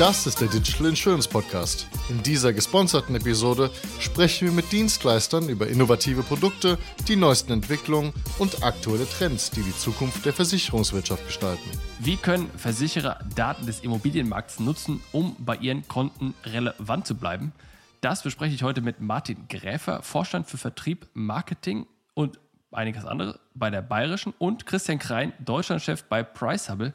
Das 0.00 0.26
ist 0.26 0.40
der 0.40 0.48
Digital 0.48 0.88
Insurance 0.88 1.28
Podcast. 1.28 1.86
In 2.08 2.20
dieser 2.20 2.52
gesponserten 2.52 3.14
Episode 3.14 3.70
sprechen 4.00 4.48
wir 4.48 4.52
mit 4.52 4.72
Dienstleistern 4.72 5.48
über 5.48 5.68
innovative 5.68 6.24
Produkte, 6.24 6.78
die 7.06 7.14
neuesten 7.14 7.52
Entwicklungen 7.52 8.12
und 8.40 8.64
aktuelle 8.64 9.08
Trends, 9.08 9.52
die 9.52 9.62
die 9.62 9.76
Zukunft 9.76 10.26
der 10.26 10.32
Versicherungswirtschaft 10.32 11.24
gestalten. 11.24 11.70
Wie 12.00 12.16
können 12.16 12.50
Versicherer 12.56 13.20
Daten 13.36 13.66
des 13.66 13.84
Immobilienmarkts 13.84 14.58
nutzen, 14.58 15.00
um 15.12 15.36
bei 15.38 15.54
ihren 15.58 15.86
Konten 15.86 16.34
relevant 16.42 17.06
zu 17.06 17.14
bleiben? 17.14 17.52
Das 18.00 18.24
bespreche 18.24 18.56
ich 18.56 18.64
heute 18.64 18.80
mit 18.80 19.00
Martin 19.00 19.46
Gräfer, 19.48 20.02
Vorstand 20.02 20.48
für 20.48 20.58
Vertrieb, 20.58 21.06
Marketing 21.14 21.86
und 22.14 22.40
einiges 22.72 23.04
andere 23.04 23.38
bei 23.54 23.70
der 23.70 23.82
Bayerischen 23.82 24.34
und 24.38 24.66
Christian 24.66 24.98
Krein, 24.98 25.32
Deutschlandchef 25.38 26.02
bei 26.02 26.24
Pricehubble. 26.24 26.92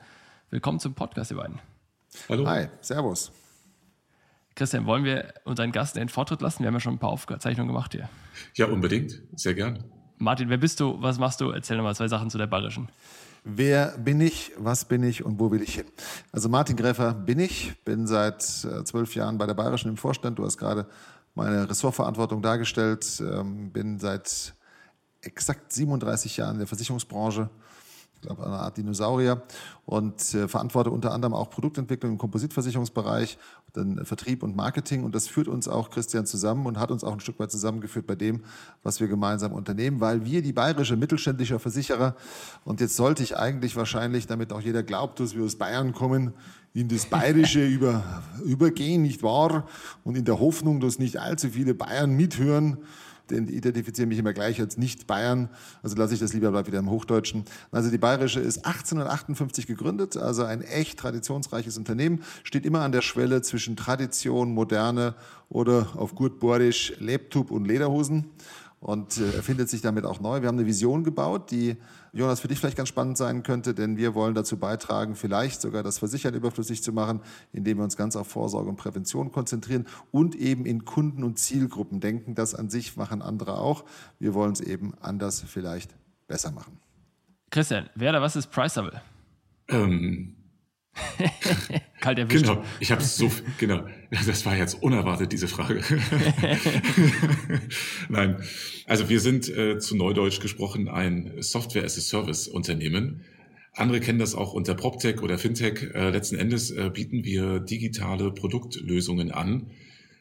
Willkommen 0.49 0.81
zum 0.81 0.95
Podcast, 0.95 1.31
ihr 1.31 1.37
beiden. 1.37 1.61
Hallo. 2.27 2.47
Hi, 2.47 2.67
Servus. 2.81 3.31
Christian, 4.55 4.85
wollen 4.85 5.03
wir 5.05 5.33
unseren 5.45 5.71
Gast 5.71 5.95
den 5.95 6.09
Vortritt 6.09 6.41
lassen? 6.41 6.59
Wir 6.59 6.67
haben 6.67 6.73
ja 6.73 6.79
schon 6.79 6.95
ein 6.95 6.99
paar 6.99 7.11
Aufzeichnungen 7.11 7.67
gemacht 7.67 7.93
hier. 7.93 8.09
Ja, 8.55 8.65
unbedingt. 8.65 9.21
Sehr 9.35 9.53
gern. 9.53 9.83
Martin, 10.17 10.49
wer 10.49 10.57
bist 10.57 10.79
du? 10.81 11.01
Was 11.01 11.17
machst 11.17 11.39
du? 11.39 11.51
Erzähl 11.51 11.77
nochmal 11.77 11.95
zwei 11.95 12.09
Sachen 12.09 12.29
zu 12.29 12.37
der 12.37 12.47
Bayerischen. 12.47 12.89
Wer 13.45 13.97
bin 13.97 14.19
ich, 14.19 14.51
was 14.57 14.83
bin 14.83 15.01
ich 15.03 15.23
und 15.23 15.39
wo 15.39 15.49
will 15.49 15.61
ich 15.61 15.75
hin? 15.75 15.85
Also 16.33 16.49
Martin 16.49 16.75
Gräfer 16.75 17.13
bin 17.13 17.39
ich, 17.39 17.73
bin 17.85 18.05
seit 18.05 18.43
äh, 18.65 18.83
zwölf 18.83 19.15
Jahren 19.15 19.37
bei 19.37 19.45
der 19.45 19.53
Bayerischen 19.53 19.89
im 19.89 19.97
Vorstand. 19.97 20.39
Du 20.39 20.45
hast 20.45 20.57
gerade 20.57 20.87
meine 21.35 21.69
Ressortverantwortung 21.69 22.41
dargestellt, 22.41 23.05
ähm, 23.21 23.71
bin 23.71 23.97
seit 23.97 24.53
exakt 25.21 25.71
37 25.71 26.35
Jahren 26.35 26.55
in 26.55 26.59
der 26.59 26.67
Versicherungsbranche 26.67 27.49
ich 27.49 27.78
glaube, 28.21 28.45
eine 28.45 28.55
Art 28.55 28.77
Dinosaurier 28.77 29.41
und 29.85 30.33
äh, 30.33 30.47
verantworte 30.47 30.91
unter 30.91 31.11
anderem 31.13 31.33
auch 31.33 31.49
Produktentwicklung 31.49 32.13
im 32.13 32.17
Kompositversicherungsbereich, 32.17 33.37
dann 33.73 34.05
Vertrieb 34.05 34.43
und 34.43 34.55
Marketing. 34.55 35.03
Und 35.03 35.15
das 35.15 35.27
führt 35.27 35.47
uns 35.47 35.67
auch, 35.67 35.89
Christian, 35.89 36.25
zusammen 36.25 36.65
und 36.65 36.79
hat 36.79 36.91
uns 36.91 37.03
auch 37.03 37.13
ein 37.13 37.19
Stück 37.19 37.39
weit 37.39 37.51
zusammengeführt 37.51 38.07
bei 38.07 38.15
dem, 38.15 38.43
was 38.83 38.99
wir 38.99 39.07
gemeinsam 39.07 39.53
unternehmen, 39.53 39.99
weil 39.99 40.25
wir 40.25 40.41
die 40.41 40.53
bayerische 40.53 40.95
mittelständische 40.95 41.59
Versicherer, 41.59 42.15
und 42.65 42.81
jetzt 42.81 42.95
sollte 42.95 43.23
ich 43.23 43.37
eigentlich 43.37 43.75
wahrscheinlich, 43.75 44.27
damit 44.27 44.51
auch 44.53 44.61
jeder 44.61 44.83
glaubt, 44.83 45.19
dass 45.19 45.35
wir 45.35 45.43
aus 45.43 45.55
Bayern 45.55 45.93
kommen, 45.93 46.33
in 46.73 46.87
das 46.87 47.05
Bayerische 47.05 47.65
über, 47.67 48.21
übergehen, 48.43 49.01
nicht 49.01 49.23
wahr? 49.23 49.67
Und 50.03 50.17
in 50.17 50.25
der 50.25 50.39
Hoffnung, 50.39 50.79
dass 50.79 50.99
nicht 50.99 51.17
allzu 51.17 51.49
viele 51.49 51.73
Bayern 51.73 52.11
mithören, 52.11 52.77
identifiziere 53.31 54.07
mich 54.07 54.17
immer 54.17 54.33
gleich 54.33 54.59
als 54.59 54.77
Nicht-Bayern, 54.77 55.49
also 55.83 55.95
lasse 55.95 56.13
ich 56.13 56.19
das 56.19 56.33
lieber 56.33 56.51
bleibt 56.51 56.67
wieder 56.67 56.79
im 56.79 56.89
Hochdeutschen. 56.89 57.45
Also 57.71 57.89
die 57.89 57.97
Bayerische 57.97 58.39
ist 58.39 58.65
1858 58.65 59.67
gegründet, 59.67 60.17
also 60.17 60.43
ein 60.43 60.61
echt 60.61 60.99
traditionsreiches 60.99 61.77
Unternehmen, 61.77 62.23
steht 62.43 62.65
immer 62.65 62.81
an 62.81 62.91
der 62.91 63.01
Schwelle 63.01 63.41
zwischen 63.41 63.75
Tradition, 63.75 64.53
Moderne 64.53 65.15
oder 65.49 65.87
auf 65.95 66.15
gut 66.15 66.39
Bordisch 66.39 66.93
Lebtub 66.99 67.51
und 67.51 67.65
Lederhosen 67.65 68.25
und 68.79 69.17
äh, 69.17 69.35
erfindet 69.35 69.69
sich 69.69 69.81
damit 69.81 70.05
auch 70.05 70.19
neu. 70.19 70.41
Wir 70.41 70.47
haben 70.47 70.57
eine 70.57 70.67
Vision 70.67 71.03
gebaut, 71.03 71.51
die 71.51 71.77
Jonas 72.13 72.39
für 72.39 72.47
dich 72.47 72.59
vielleicht 72.59 72.77
ganz 72.77 72.89
spannend 72.89 73.17
sein 73.17 73.43
könnte, 73.43 73.73
denn 73.73 73.97
wir 73.97 74.15
wollen 74.15 74.33
dazu 74.33 74.57
beitragen, 74.57 75.15
vielleicht 75.15 75.61
sogar 75.61 75.83
das 75.83 75.99
Versichern 75.99 76.33
überflüssig 76.33 76.83
zu 76.83 76.91
machen, 76.91 77.21
indem 77.53 77.77
wir 77.77 77.83
uns 77.83 77.97
ganz 77.97 78.15
auf 78.15 78.27
Vorsorge 78.27 78.69
und 78.69 78.77
Prävention 78.77 79.31
konzentrieren 79.31 79.87
und 80.11 80.35
eben 80.35 80.65
in 80.65 80.85
Kunden 80.85 81.23
und 81.23 81.37
Zielgruppen 81.39 81.99
denken. 81.99 82.35
Das 82.35 82.55
an 82.55 82.69
sich 82.69 82.97
machen 82.97 83.21
andere 83.21 83.57
auch. 83.57 83.85
Wir 84.19 84.33
wollen 84.33 84.53
es 84.53 84.61
eben 84.61 84.93
anders 85.01 85.41
vielleicht 85.41 85.95
besser 86.27 86.51
machen. 86.51 86.79
Christian, 87.49 87.89
wer 87.95 88.11
oder 88.11 88.21
was 88.21 88.35
ist 88.35 88.47
Priceable? 88.51 89.01
Ähm, 89.67 90.35
Kalt 91.99 92.19
erwischt. 92.19 92.45
Genau, 92.45 92.63
ich 92.79 92.91
habe 92.91 93.03
so, 93.03 93.31
genau, 93.57 93.83
das 94.25 94.45
war 94.45 94.55
jetzt 94.55 94.81
unerwartet, 94.81 95.31
diese 95.31 95.47
Frage. 95.47 95.81
Nein, 98.09 98.37
also 98.85 99.09
wir 99.09 99.19
sind 99.19 99.49
äh, 99.49 99.79
zu 99.79 99.97
Neudeutsch 99.97 100.39
gesprochen 100.39 100.87
ein 100.87 101.33
Software-as-a-Service-Unternehmen. 101.39 103.21
Andere 103.73 103.99
kennen 103.99 104.19
das 104.19 104.35
auch 104.35 104.53
unter 104.53 104.75
PropTech 104.75 105.21
oder 105.21 105.37
FinTech. 105.37 105.93
Äh, 105.93 106.09
letzten 106.09 106.35
Endes 106.35 106.71
äh, 106.71 106.89
bieten 106.93 107.23
wir 107.23 107.59
digitale 107.59 108.31
Produktlösungen 108.31 109.31
an, 109.31 109.67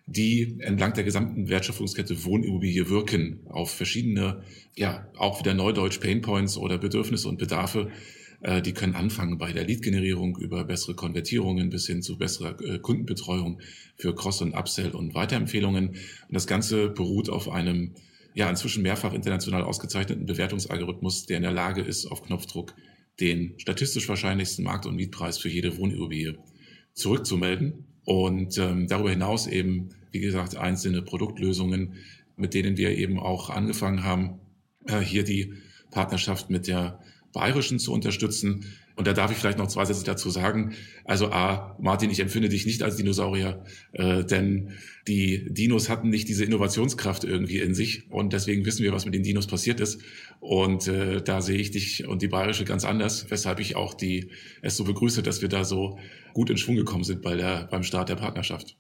die 0.07 0.57
entlang 0.61 0.95
der 0.95 1.05
gesamten 1.05 1.49
Wertschöpfungskette 1.49 2.25
Wohnimmobilie 2.25 2.89
wirken 2.89 3.41
auf 3.49 3.71
verschiedene, 3.71 4.43
ja, 4.75 5.07
auch 5.17 5.41
wieder 5.41 5.55
Neudeutsch 5.55 6.01
Painpoints 6.01 6.57
oder 6.57 6.79
Bedürfnisse 6.79 7.29
und 7.29 7.39
Bedarfe 7.39 7.91
äh, 8.41 8.63
die 8.63 8.73
können 8.73 8.95
anfangen 8.95 9.39
bei 9.39 9.53
der 9.53 9.65
Lead-Generierung 9.65 10.39
über 10.39 10.65
bessere 10.65 10.95
Konvertierungen 10.95 11.71
bis 11.71 11.87
hin 11.87 12.03
zu 12.03 12.19
besserer 12.19 12.61
äh, 12.63 12.79
Kundenbetreuung 12.79 13.61
für 13.97 14.15
Cross- 14.15 14.43
und 14.43 14.55
Upsell 14.55 14.91
und 14.91 15.15
Weiterempfehlungen. 15.15 15.89
Und 15.89 15.99
das 16.31 16.47
Ganze 16.47 16.89
beruht 16.89 17.31
auf 17.31 17.49
einem 17.49 17.95
ja 18.35 18.49
inzwischen 18.49 18.83
mehrfach 18.83 19.13
international 19.13 19.63
ausgezeichneten 19.63 20.27
Bewertungsalgorithmus, 20.27 21.27
der 21.27 21.39
in 21.39 21.43
der 21.43 21.53
Lage 21.53 21.83
ist, 21.83 22.07
auf 22.07 22.23
Knopfdruck 22.23 22.75
den 23.21 23.55
statistisch 23.59 24.09
wahrscheinlichsten 24.09 24.65
Markt- 24.65 24.87
und 24.87 24.95
Mietpreis 24.95 25.39
für 25.39 25.49
jede 25.49 25.77
Wohnimmobilie 25.77 26.39
zurückzumelden. 26.93 27.87
Und 28.05 28.57
ähm, 28.59 28.87
darüber 28.87 29.11
hinaus 29.11 29.47
eben, 29.47 29.91
wie 30.13 30.21
gesagt, 30.21 30.57
einzelne 30.57 31.03
Produktlösungen, 31.03 31.95
mit 32.37 32.55
denen 32.55 32.77
wir 32.77 32.97
eben 32.97 33.19
auch 33.19 33.51
angefangen 33.51 34.05
haben, 34.05 34.39
äh, 34.87 35.01
hier 35.01 35.25
die 35.25 35.55
Partnerschaft 35.91 36.49
mit 36.49 36.69
der 36.69 37.01
Bayerischen 37.33 37.79
zu 37.79 37.93
unterstützen. 37.93 38.65
Und 38.97 39.07
da 39.07 39.13
darf 39.13 39.31
ich 39.31 39.39
vielleicht 39.39 39.59
noch 39.59 39.69
zwei 39.69 39.85
Sätze 39.85 40.05
dazu 40.05 40.29
sagen. 40.29 40.75
Also 41.05 41.31
A, 41.31 41.77
Martin, 41.81 42.11
ich 42.11 42.19
empfinde 42.19 42.49
dich 42.49 42.67
nicht 42.67 42.83
als 42.83 42.97
Dinosaurier, 42.97 43.65
äh, 43.93 44.25
denn 44.25 44.71
die 45.07 45.47
Dinos 45.53 45.89
hatten 45.89 46.09
nicht 46.09 46.29
diese 46.29 46.45
Innovationskraft 46.45 47.23
irgendwie 47.23 47.59
in 47.59 47.75
sich 47.75 48.11
und 48.11 48.33
deswegen 48.33 48.67
wissen 48.67 48.83
wir, 48.83 48.93
was 48.93 49.05
mit 49.05 49.15
den 49.15 49.23
Dinos 49.23 49.47
passiert 49.47 49.79
ist. 49.79 50.01
Und 50.41 50.89
äh, 50.89 51.23
da 51.23 51.41
sehe 51.41 51.59
ich 51.59 51.71
dich 51.71 52.09
und 52.09 52.23
die 52.23 52.29
Bayerische 52.29 52.65
ganz 52.65 52.85
anders, 52.85 53.31
weshalb 53.31 53.61
ich 53.61 53.77
auch 53.77 53.95
die 53.95 54.31
es 54.63 54.77
so 54.77 54.83
begrüße, 54.83 55.23
dass 55.23 55.43
wir 55.43 55.49
da 55.49 55.65
so 55.65 55.99
gut 56.35 56.51
in 56.51 56.57
Schwung 56.57 56.77
gekommen 56.77 57.05
sind 57.05 57.23
bei 57.23 57.37
der, 57.37 57.69
beim 57.71 57.85
Start 57.85 58.09
der 58.09 58.17
Partnerschaft. 58.17 58.77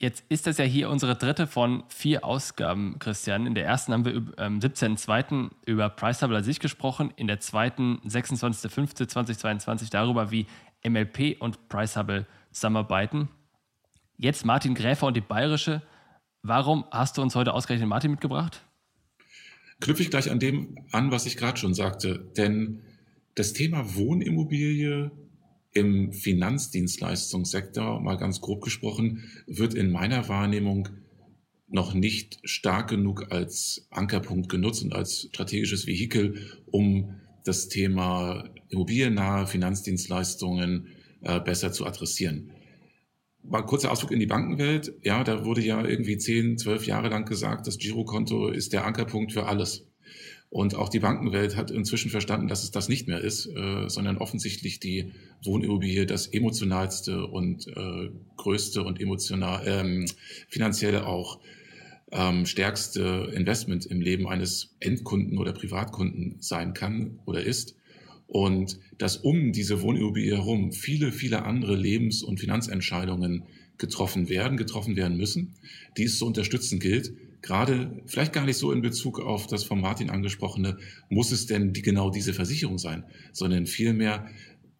Jetzt 0.00 0.24
ist 0.30 0.46
das 0.46 0.56
ja 0.56 0.64
hier 0.64 0.88
unsere 0.88 1.14
dritte 1.14 1.46
von 1.46 1.84
vier 1.88 2.24
Ausgaben, 2.24 2.98
Christian. 2.98 3.44
In 3.44 3.54
der 3.54 3.66
ersten 3.66 3.92
haben 3.92 4.06
wir 4.06 4.16
am 4.38 4.54
ähm, 4.54 4.60
17.02. 4.60 5.50
über 5.66 5.90
Price 5.90 6.20
Table 6.20 6.38
an 6.38 6.42
sich 6.42 6.58
gesprochen, 6.58 7.12
in 7.16 7.26
der 7.26 7.38
zweiten 7.40 8.00
26.05.2022 8.06 9.90
darüber, 9.90 10.30
wie 10.30 10.46
MLP 10.88 11.36
und 11.38 11.68
Price 11.68 11.98
Hubble 11.98 12.26
zusammenarbeiten. 12.50 13.28
Jetzt 14.16 14.46
Martin 14.46 14.74
Gräfer 14.74 15.06
und 15.06 15.18
die 15.18 15.20
Bayerische. 15.20 15.82
Warum 16.42 16.86
hast 16.90 17.18
du 17.18 17.22
uns 17.22 17.34
heute 17.34 17.52
ausgerechnet 17.52 17.86
Martin 17.86 18.10
mitgebracht? 18.10 18.64
Knüpfe 19.80 20.02
ich 20.02 20.08
gleich 20.08 20.30
an 20.30 20.38
dem 20.38 20.78
an, 20.92 21.10
was 21.10 21.26
ich 21.26 21.36
gerade 21.36 21.58
schon 21.58 21.74
sagte. 21.74 22.26
Denn 22.38 22.80
das 23.34 23.52
Thema 23.52 23.94
Wohnimmobilie 23.94 25.10
im 25.72 26.12
Finanzdienstleistungssektor, 26.12 28.00
mal 28.00 28.16
ganz 28.16 28.40
grob 28.40 28.62
gesprochen, 28.62 29.24
wird 29.46 29.74
in 29.74 29.90
meiner 29.90 30.28
Wahrnehmung 30.28 30.88
noch 31.68 31.94
nicht 31.94 32.40
stark 32.42 32.90
genug 32.90 33.30
als 33.30 33.86
Ankerpunkt 33.90 34.48
genutzt 34.48 34.82
und 34.82 34.92
als 34.92 35.28
strategisches 35.32 35.86
Vehikel, 35.86 36.34
um 36.66 37.20
das 37.44 37.68
Thema 37.68 38.50
immobiliennahe 38.68 39.46
Finanzdienstleistungen 39.46 40.88
äh, 41.22 41.40
besser 41.40 41.72
zu 41.72 41.86
adressieren. 41.86 42.52
Mal 43.42 43.62
kurzer 43.62 43.90
Ausflug 43.90 44.10
in 44.10 44.20
die 44.20 44.26
Bankenwelt. 44.26 44.92
Ja, 45.02 45.24
da 45.24 45.44
wurde 45.44 45.62
ja 45.62 45.82
irgendwie 45.84 46.18
zehn, 46.18 46.58
zwölf 46.58 46.86
Jahre 46.86 47.08
lang 47.08 47.24
gesagt, 47.24 47.66
das 47.66 47.78
Girokonto 47.78 48.48
ist 48.48 48.72
der 48.72 48.84
Ankerpunkt 48.84 49.32
für 49.32 49.46
alles. 49.46 49.89
Und 50.50 50.74
auch 50.74 50.88
die 50.88 50.98
Bankenwelt 50.98 51.56
hat 51.56 51.70
inzwischen 51.70 52.10
verstanden, 52.10 52.48
dass 52.48 52.64
es 52.64 52.72
das 52.72 52.88
nicht 52.88 53.06
mehr 53.06 53.20
ist, 53.20 53.46
äh, 53.46 53.88
sondern 53.88 54.18
offensichtlich 54.18 54.80
die 54.80 55.12
Wohnimmobilie 55.44 56.06
das 56.06 56.26
emotionalste 56.26 57.24
und 57.26 57.68
äh, 57.68 58.10
größte 58.36 58.82
und 58.82 59.00
emotional, 59.00 59.62
ähm, 59.64 60.06
finanzielle 60.48 61.06
auch 61.06 61.38
ähm, 62.10 62.46
stärkste 62.46 63.30
Investment 63.32 63.86
im 63.86 64.00
Leben 64.00 64.26
eines 64.26 64.74
Endkunden 64.80 65.38
oder 65.38 65.52
Privatkunden 65.52 66.36
sein 66.40 66.74
kann 66.74 67.20
oder 67.26 67.44
ist. 67.44 67.76
Und 68.26 68.80
dass 68.98 69.16
um 69.18 69.52
diese 69.52 69.82
Wohnimmobilie 69.82 70.36
herum 70.36 70.72
viele, 70.72 71.12
viele 71.12 71.44
andere 71.44 71.76
Lebens- 71.76 72.24
und 72.24 72.40
Finanzentscheidungen 72.40 73.44
getroffen 73.78 74.28
werden, 74.28 74.56
getroffen 74.56 74.96
werden 74.96 75.16
müssen, 75.16 75.54
die 75.96 76.04
es 76.04 76.18
zu 76.18 76.26
unterstützen 76.26 76.80
gilt, 76.80 77.12
gerade 77.42 78.02
vielleicht 78.06 78.32
gar 78.32 78.44
nicht 78.44 78.58
so 78.58 78.72
in 78.72 78.82
Bezug 78.82 79.20
auf 79.20 79.46
das 79.46 79.62
von 79.64 79.80
Martin 79.80 80.10
angesprochene, 80.10 80.78
muss 81.08 81.30
es 81.32 81.46
denn 81.46 81.72
die, 81.72 81.82
genau 81.82 82.10
diese 82.10 82.34
Versicherung 82.34 82.78
sein, 82.78 83.04
sondern 83.32 83.66
vielmehr, 83.66 84.26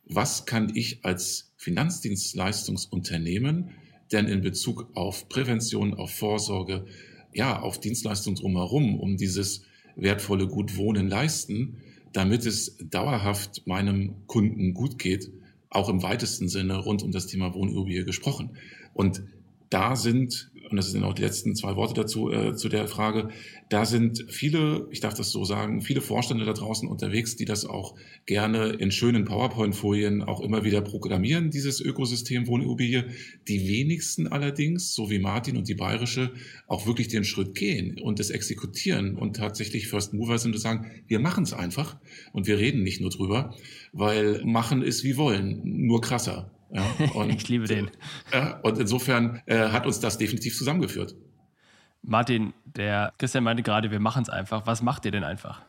was 0.05 0.47
kann 0.47 0.73
ich 0.75 1.05
als 1.05 1.53
Finanzdienstleistungsunternehmen 1.57 3.71
denn 4.12 4.27
in 4.27 4.41
Bezug 4.41 4.91
auf 4.95 5.29
Prävention, 5.29 5.95
auf 5.95 6.11
Vorsorge, 6.11 6.87
ja, 7.33 7.61
auf 7.61 7.79
Dienstleistungen 7.79 8.37
drumherum, 8.37 8.99
um 8.99 9.17
dieses 9.17 9.63
wertvolle 9.95 10.49
Gut 10.49 10.77
Wohnen 10.77 11.09
leisten, 11.09 11.77
damit 12.13 12.45
es 12.45 12.77
dauerhaft 12.91 13.69
meinem 13.69 14.27
Kunden 14.27 14.75
gut 14.75 14.99
geht 14.99 15.31
auch 15.71 15.89
im 15.89 16.03
weitesten 16.03 16.49
Sinne 16.49 16.77
rund 16.77 17.03
um 17.03 17.13
das 17.13 17.29
Thema 17.29 17.55
Wohnimmobilie 17.55 18.05
gesprochen. 18.05 18.51
Und 18.93 19.23
da 19.71 19.95
sind 19.95 20.50
und 20.70 20.76
das 20.76 20.90
sind 20.90 21.02
auch 21.02 21.14
die 21.14 21.22
letzten 21.22 21.56
zwei 21.56 21.75
Worte 21.75 21.94
dazu, 21.94 22.31
äh, 22.31 22.55
zu 22.55 22.69
der 22.69 22.87
Frage, 22.87 23.28
da 23.69 23.84
sind 23.84 24.25
viele, 24.28 24.87
ich 24.90 25.00
darf 25.00 25.14
das 25.14 25.31
so 25.31 25.44
sagen, 25.44 25.82
viele 25.82 26.00
Vorstände 26.00 26.44
da 26.44 26.52
draußen 26.52 26.88
unterwegs, 26.88 27.37
die 27.37 27.44
das 27.44 27.64
auch 27.64 27.96
gerne 28.26 28.69
in 28.70 28.93
schönen 28.93 29.25
PowerPoint-Folien 29.25 30.22
auch 30.22 30.40
immer 30.40 30.64
wieder 30.64 30.81
programmieren, 30.81 31.50
dieses 31.50 31.81
Ökosystem 31.81 32.46
Wohnimmobilie. 32.46 33.06
Die 33.49 33.69
wenigsten 33.69 34.28
allerdings, 34.28 34.94
so 34.94 35.11
wie 35.11 35.19
Martin 35.19 35.56
und 35.56 35.69
die 35.69 35.75
Bayerische, 35.75 36.32
auch 36.69 36.87
wirklich 36.87 37.08
den 37.08 37.25
Schritt 37.25 37.55
gehen 37.55 37.99
und 38.00 38.20
es 38.20 38.31
exekutieren 38.31 39.17
und 39.17 39.37
tatsächlich 39.37 39.88
First 39.88 40.14
Mover 40.14 40.38
sind 40.38 40.55
und 40.55 40.61
sagen, 40.61 40.87
wir 41.08 41.19
machen 41.19 41.44
es 41.44 41.52
einfach 41.52 41.99
und 42.32 42.46
wir 42.46 42.58
reden 42.58 42.82
nicht 42.82 43.00
nur 43.00 43.11
drüber, 43.11 43.56
weil 43.93 44.44
machen 44.44 44.82
ist 44.82 45.02
wie 45.02 45.17
wollen, 45.17 45.61
nur 45.64 46.00
krasser. 46.00 46.52
Ja, 46.72 46.82
und, 47.14 47.31
ich 47.31 47.49
liebe 47.49 47.67
den. 47.67 47.90
Ja, 48.32 48.61
und 48.61 48.78
insofern 48.78 49.43
äh, 49.46 49.69
hat 49.69 49.87
uns 49.87 50.00
das 50.00 50.19
definitiv 50.19 50.56
zusammengeführt. 50.56 51.14
Martin, 52.02 52.55
der 52.64 53.12
Christian 53.19 53.44
meinte 53.44 53.62
gerade, 53.62 53.90
wir 53.90 54.00
machen 54.00 54.22
es 54.22 54.31
einfach. 54.31 54.67
Was 54.67 54.82
macht 54.82 55.05
ihr 55.05 55.11
denn 55.11 55.25
einfach? 55.25 55.62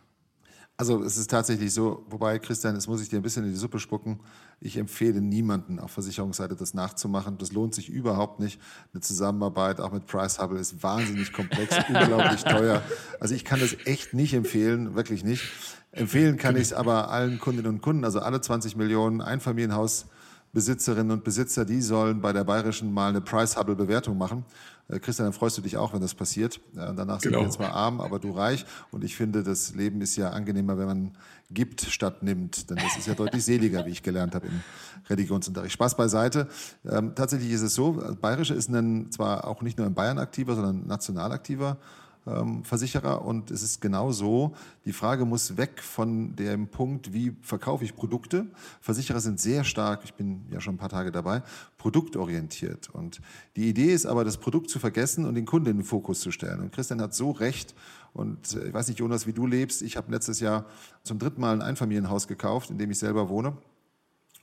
Also 0.78 1.04
es 1.04 1.18
ist 1.18 1.30
tatsächlich 1.30 1.74
so, 1.74 2.06
wobei 2.10 2.40
Christian, 2.40 2.74
jetzt 2.74 2.88
muss 2.88 3.04
ich 3.04 3.10
dir 3.10 3.18
ein 3.18 3.22
bisschen 3.22 3.44
in 3.44 3.52
die 3.52 3.58
Suppe 3.58 3.78
spucken. 3.78 4.20
Ich 4.60 4.78
empfehle 4.78 5.22
niemanden 5.22 5.78
auf 5.78 5.92
Versicherungsseite 5.92 6.56
das 6.56 6.74
nachzumachen. 6.74 7.38
Das 7.38 7.52
lohnt 7.52 7.76
sich 7.76 7.90
überhaupt 7.90 8.40
nicht. 8.40 8.60
Eine 8.92 9.02
Zusammenarbeit 9.02 9.80
auch 9.80 9.92
mit 9.92 10.08
Price 10.08 10.40
Hubble 10.40 10.60
ist 10.60 10.82
wahnsinnig 10.82 11.34
komplex, 11.34 11.78
unglaublich 11.88 12.44
teuer. 12.44 12.82
Also 13.20 13.36
ich 13.36 13.46
kann 13.46 13.60
das 13.60 13.76
echt 13.86 14.16
nicht 14.16 14.34
empfehlen, 14.34 14.96
wirklich 14.96 15.24
nicht. 15.24 15.44
Empfehlen 15.92 16.38
kann 16.38 16.56
ich 16.56 16.64
es 16.64 16.74
aber 16.74 17.12
allen 17.12 17.38
Kundinnen 17.38 17.74
und 17.74 17.82
Kunden, 17.82 18.06
also 18.06 18.20
alle 18.20 18.42
20 18.42 18.76
Millionen 18.76 19.22
Einfamilienhaus 19.22 20.08
Besitzerinnen 20.54 21.12
und 21.12 21.24
Besitzer, 21.24 21.64
die 21.64 21.82
sollen 21.82 22.22
bei 22.22 22.34
der 22.34 22.44
Bayerischen 22.44 22.94
mal 22.94 23.10
eine 23.10 23.22
Price-Hubble-Bewertung 23.22 24.18
machen. 24.18 24.46
Äh, 24.90 25.00
Christian, 25.00 25.28
dann 25.28 25.34
freust 25.34 25.58
du 25.58 25.62
dich 25.62 25.78
auch, 25.78 25.94
wenn 25.94 26.02
das 26.02 26.14
passiert. 26.14 26.58
Äh, 26.76 26.94
danach 26.94 27.22
sind 27.22 27.32
genau. 27.32 27.46
wir 27.46 27.50
zwar 27.50 27.74
arm, 27.74 28.02
aber 28.02 28.20
du 28.20 28.32
reich. 28.32 28.66
Und 28.92 29.04
ich 29.04 29.16
finde, 29.16 29.44
das 29.44 29.74
Leben 29.76 30.02
ist 30.02 30.16
ja 30.18 30.32
angenehmer, 30.32 30.78
wenn 30.78 30.88
man 30.88 31.12
gibt 31.50 31.82
statt 31.82 32.24
nimmt. 32.24 32.70
Denn 32.70 32.78
das 32.78 32.98
ist 32.98 33.08
ja 33.08 33.14
deutlich 33.14 33.44
seliger, 33.46 33.86
wie 33.86 33.92
ich 33.92 34.04
gelernt 34.04 34.36
habe 34.36 34.48
im 34.48 34.62
Religionsunterricht. 35.10 35.74
Spaß 35.74 35.96
beiseite. 35.96 36.48
Ähm, 36.86 37.14
tatsächlich 37.16 37.52
ist 37.52 37.62
es 37.62 37.74
so, 37.74 38.04
Bayerische 38.22 38.54
ist 38.54 38.70
ein, 38.70 39.12
zwar 39.12 39.48
auch 39.48 39.62
nicht 39.62 39.78
nur 39.78 39.88
in 39.88 39.94
Bayern 39.94 40.20
aktiver, 40.20 40.56
sondern 40.56 40.86
national 40.86 41.32
aktiver 41.32 41.78
Versicherer. 42.24 43.26
Und 43.26 43.50
es 43.50 43.64
ist 43.64 43.82
genau 43.82 44.12
so, 44.12 44.54
die 44.86 44.94
Frage 44.94 45.26
muss 45.26 45.58
weg 45.58 45.82
von 45.82 46.36
dem 46.36 46.68
Punkt, 46.68 47.14
wie 47.14 47.36
verkaufe 47.42 47.84
ich 47.84 47.96
Produkte. 47.96 48.46
Versicherer 48.80 49.20
sind 49.20 49.40
sehr 49.40 49.64
stark, 49.64 50.02
ich 50.04 50.14
bin 50.14 50.46
ja 50.52 50.62
schon 50.62 50.76
ein 50.76 50.78
paar 50.78 50.90
Tage 50.90 51.12
dabei, 51.12 51.42
produktorientiert. 51.78 52.90
Und 52.90 53.22
die 53.56 53.68
Idee 53.68 53.92
ist 53.94 54.06
aber, 54.06 54.24
das 54.24 54.38
Produkt 54.38 54.70
zu 54.70 54.78
vergessen 54.78 55.26
und 55.26 55.34
den 55.34 55.46
Kunden 55.46 55.70
in 55.70 55.78
den 55.78 55.84
Fokus 55.84 56.20
zu 56.20 56.32
stellen. 56.32 56.60
Und 56.60 56.72
Christian 56.72 57.02
hat 57.02 57.16
so 57.16 57.32
recht. 57.32 57.74
Und 58.14 58.56
äh, 58.56 58.68
ich 58.68 58.74
weiß 58.74 58.88
nicht, 58.88 59.00
Jonas, 59.00 59.26
wie 59.26 59.34
du 59.34 59.48
lebst. 59.48 59.82
Ich 59.82 59.98
habe 59.98 60.12
letztes 60.12 60.40
Jahr 60.40 60.66
zum 61.04 61.18
dritten 61.18 61.42
Mal 61.42 61.54
ein 61.54 61.62
Einfamilienhaus 61.62 62.28
gekauft, 62.28 62.70
in 62.70 62.78
dem 62.78 62.92
ich 62.92 63.00
selber 63.00 63.30
wohne. 63.30 63.58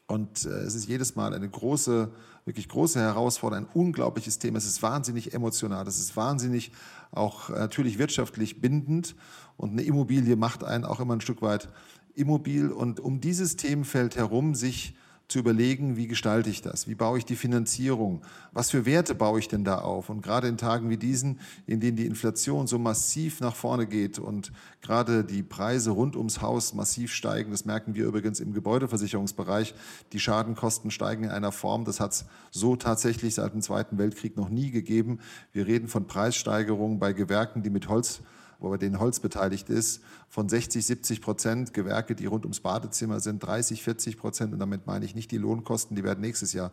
Und 0.08 0.46
äh, 0.46 0.48
es 0.48 0.74
ist 0.74 0.88
jedes 0.88 1.16
Mal 1.16 1.34
eine 1.34 1.48
große, 1.48 2.10
wirklich 2.46 2.68
große 2.68 2.98
Herausforderung, 2.98 3.66
ein 3.66 3.70
unglaubliches 3.74 4.38
Thema. 4.38 4.56
Es 4.56 4.64
ist 4.64 4.82
wahnsinnig 4.82 5.34
emotional, 5.34 5.86
es 5.86 5.98
ist 5.98 6.16
wahnsinnig 6.16 6.72
auch 7.12 7.50
äh, 7.50 7.58
natürlich 7.58 7.98
wirtschaftlich 7.98 8.60
bindend. 8.60 9.14
Und 9.58 9.72
eine 9.72 9.82
Immobilie 9.82 10.34
macht 10.34 10.64
einen 10.64 10.84
auch 10.84 11.00
immer 11.00 11.14
ein 11.14 11.20
Stück 11.20 11.42
weit 11.42 11.68
immobil. 12.14 12.70
Und 12.70 13.00
um 13.00 13.20
dieses 13.20 13.56
Themenfeld 13.56 14.16
herum 14.16 14.54
sich 14.54 14.96
zu 15.28 15.38
überlegen, 15.38 15.96
wie 15.98 16.06
gestalte 16.06 16.48
ich 16.48 16.62
das? 16.62 16.88
Wie 16.88 16.94
baue 16.94 17.18
ich 17.18 17.26
die 17.26 17.36
Finanzierung? 17.36 18.22
Was 18.52 18.70
für 18.70 18.86
Werte 18.86 19.14
baue 19.14 19.38
ich 19.38 19.48
denn 19.48 19.62
da 19.62 19.78
auf? 19.78 20.08
Und 20.08 20.22
gerade 20.22 20.48
in 20.48 20.56
Tagen 20.56 20.88
wie 20.88 20.96
diesen, 20.96 21.38
in 21.66 21.80
denen 21.80 21.98
die 21.98 22.06
Inflation 22.06 22.66
so 22.66 22.78
massiv 22.78 23.40
nach 23.40 23.54
vorne 23.54 23.86
geht 23.86 24.18
und 24.18 24.52
gerade 24.80 25.24
die 25.24 25.42
Preise 25.42 25.90
rund 25.90 26.16
ums 26.16 26.40
Haus 26.40 26.72
massiv 26.72 27.12
steigen, 27.12 27.50
das 27.50 27.66
merken 27.66 27.94
wir 27.94 28.06
übrigens 28.06 28.40
im 28.40 28.54
Gebäudeversicherungsbereich, 28.54 29.74
die 30.12 30.20
Schadenkosten 30.20 30.90
steigen 30.90 31.24
in 31.24 31.30
einer 31.30 31.52
Form, 31.52 31.84
das 31.84 32.00
hat 32.00 32.12
es 32.12 32.24
so 32.50 32.76
tatsächlich 32.76 33.34
seit 33.34 33.52
dem 33.52 33.60
Zweiten 33.60 33.98
Weltkrieg 33.98 34.34
noch 34.38 34.48
nie 34.48 34.70
gegeben. 34.70 35.20
Wir 35.52 35.66
reden 35.66 35.88
von 35.88 36.06
Preissteigerungen 36.06 36.98
bei 36.98 37.12
Gewerken, 37.12 37.62
die 37.62 37.70
mit 37.70 37.88
Holz 37.88 38.22
wo 38.60 38.70
bei 38.70 38.76
denen 38.76 38.98
Holz 38.98 39.20
beteiligt 39.20 39.70
ist, 39.70 40.02
von 40.28 40.48
60, 40.48 40.84
70 40.84 41.20
Prozent. 41.20 41.74
Gewerke, 41.74 42.14
die 42.14 42.26
rund 42.26 42.44
ums 42.44 42.60
Badezimmer 42.60 43.20
sind, 43.20 43.42
30, 43.42 43.82
40 43.82 44.16
Prozent. 44.18 44.52
Und 44.52 44.58
damit 44.58 44.86
meine 44.86 45.04
ich 45.04 45.14
nicht 45.14 45.30
die 45.30 45.38
Lohnkosten, 45.38 45.96
die 45.96 46.04
werden 46.04 46.20
nächstes 46.20 46.52
Jahr 46.52 46.72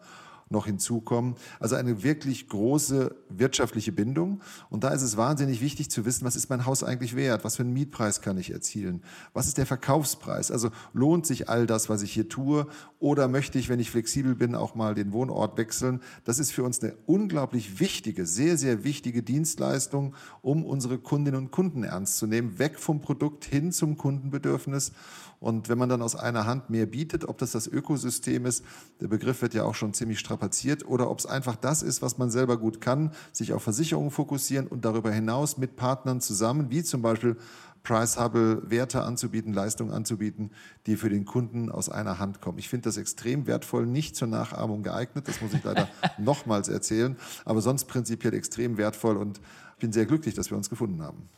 noch 0.50 0.66
hinzukommen. 0.68 1.36
Also 1.60 1.76
eine 1.76 2.04
wirklich 2.04 2.48
große 2.48 3.16
wirtschaftliche 3.30 3.92
Bindung. 3.92 4.42
Und 4.70 4.84
da 4.84 4.90
ist 4.90 5.02
es 5.02 5.18
wahnsinnig 5.18 5.62
wichtig 5.62 5.90
zu 5.90 6.06
wissen, 6.06 6.26
was 6.26 6.36
ist 6.36 6.50
mein 6.50 6.66
Haus 6.66 6.84
eigentlich 6.84 7.16
wert? 7.16 7.44
Was 7.44 7.56
für 7.56 7.64
einen 7.64 7.74
Mietpreis 7.74 8.22
kann 8.22 8.38
ich 8.38 8.52
erzielen? 8.52 9.02
Was 9.34 9.48
ist 9.48 9.58
der 9.58 9.66
Verkaufspreis? 9.66 10.52
Also 10.52 10.70
lohnt 10.94 11.26
sich 11.26 11.50
all 11.50 11.66
das, 11.66 11.90
was 11.90 12.04
ich 12.04 12.12
hier 12.12 12.30
tue? 12.30 12.68
Oder 13.00 13.28
möchte 13.28 13.58
ich, 13.58 13.70
wenn 13.70 13.80
ich 13.80 13.90
flexibel 13.90 14.36
bin, 14.36 14.56
auch 14.56 14.76
mal 14.76 14.94
den 14.94 15.14
Wohnort 15.14 15.58
wechseln? 15.58 16.02
Das 16.26 16.40
ist 16.40 16.52
für 16.52 16.64
uns 16.64 16.82
eine 16.82 16.96
unglaublich 17.06 17.80
wichtige, 17.80 18.26
sehr, 18.26 18.58
sehr 18.58 18.84
wichtige 18.84 19.24
Dienstleistung, 19.24 20.16
um 20.42 20.64
unsere 20.64 21.00
Kundinnen 21.00 21.40
und 21.40 21.52
Kunden 21.52 21.84
ernst 21.84 22.18
zu 22.18 22.28
nehmen, 22.28 22.60
weg 22.60 22.78
vom 22.80 23.02
Produkt 23.02 23.45
hin 23.46 23.72
zum 23.72 23.98
Kundenbedürfnis. 23.98 24.92
Und 25.40 25.70
wenn 25.70 25.78
man 25.78 25.90
dann 25.90 26.02
aus 26.02 26.16
einer 26.16 26.46
Hand 26.46 26.70
mehr 26.70 26.86
bietet, 26.86 27.28
ob 27.28 27.38
das 27.38 27.52
das 27.52 27.68
Ökosystem 27.68 28.46
ist, 28.46 28.64
der 29.00 29.08
Begriff 29.08 29.42
wird 29.42 29.54
ja 29.54 29.64
auch 29.64 29.76
schon 29.76 29.94
ziemlich 29.94 30.20
strapaziert, 30.20 30.88
oder 30.88 31.10
ob 31.10 31.20
es 31.20 31.26
einfach 31.26 31.56
das 31.56 31.84
ist, 31.84 32.02
was 32.02 32.18
man 32.18 32.32
selber 32.32 32.58
gut 32.58 32.82
kann, 32.82 33.12
sich 33.32 33.54
auf 33.54 33.64
Versicherungen 33.64 34.12
fokussieren 34.12 34.68
und 34.68 34.86
darüber 34.86 35.12
hinaus 35.12 35.58
mit 35.58 35.76
Partnern 35.76 36.22
zusammen, 36.22 36.70
wie 36.70 36.84
zum 36.84 37.02
Beispiel 37.02 37.38
Price 37.86 38.20
Hubble 38.20 38.64
Werte 38.70 39.04
anzubieten, 39.04 39.54
Leistungen 39.54 39.92
anzubieten, 39.92 40.52
die 40.88 40.98
für 40.98 41.10
den 41.10 41.24
Kunden 41.24 41.72
aus 41.72 41.88
einer 41.88 42.20
Hand 42.20 42.42
kommen. 42.42 42.58
Ich 42.58 42.68
finde 42.68 42.90
das 42.90 42.98
extrem 42.98 43.46
wertvoll, 43.48 43.86
nicht 43.86 44.16
zur 44.16 44.28
Nachahmung 44.28 44.84
geeignet, 44.84 45.28
das 45.28 45.40
muss 45.40 45.54
ich 45.54 45.64
leider 45.64 45.88
nochmals 46.18 46.68
erzählen, 46.68 47.16
aber 47.46 47.62
sonst 47.62 47.86
prinzipiell 47.86 48.34
extrem 48.34 48.78
wertvoll 48.78 49.16
und 49.16 49.40
bin 49.80 49.94
sehr 49.94 50.06
glücklich, 50.06 50.34
dass 50.34 50.50
wir 50.50 50.58
uns 50.58 50.70
gefunden 50.70 51.02
haben. 51.04 51.30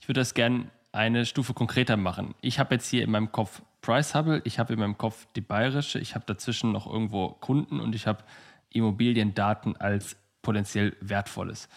Ich 0.00 0.08
würde 0.08 0.20
das 0.20 0.32
gerne 0.34 0.70
eine 0.92 1.24
Stufe 1.26 1.54
konkreter 1.54 1.96
machen. 1.96 2.34
Ich 2.40 2.58
habe 2.58 2.74
jetzt 2.74 2.88
hier 2.88 3.02
in 3.02 3.10
meinem 3.10 3.32
Kopf 3.32 3.62
Price 3.80 4.14
Hubble, 4.14 4.42
ich 4.44 4.58
habe 4.58 4.72
in 4.72 4.78
meinem 4.78 4.98
Kopf 4.98 5.26
die 5.36 5.40
bayerische, 5.40 5.98
ich 5.98 6.14
habe 6.14 6.24
dazwischen 6.26 6.72
noch 6.72 6.86
irgendwo 6.86 7.30
Kunden 7.30 7.80
und 7.80 7.94
ich 7.94 8.06
habe 8.06 8.24
Immobiliendaten 8.70 9.76
als 9.76 10.16
potenziell 10.42 10.96
wertvolles. 11.00 11.68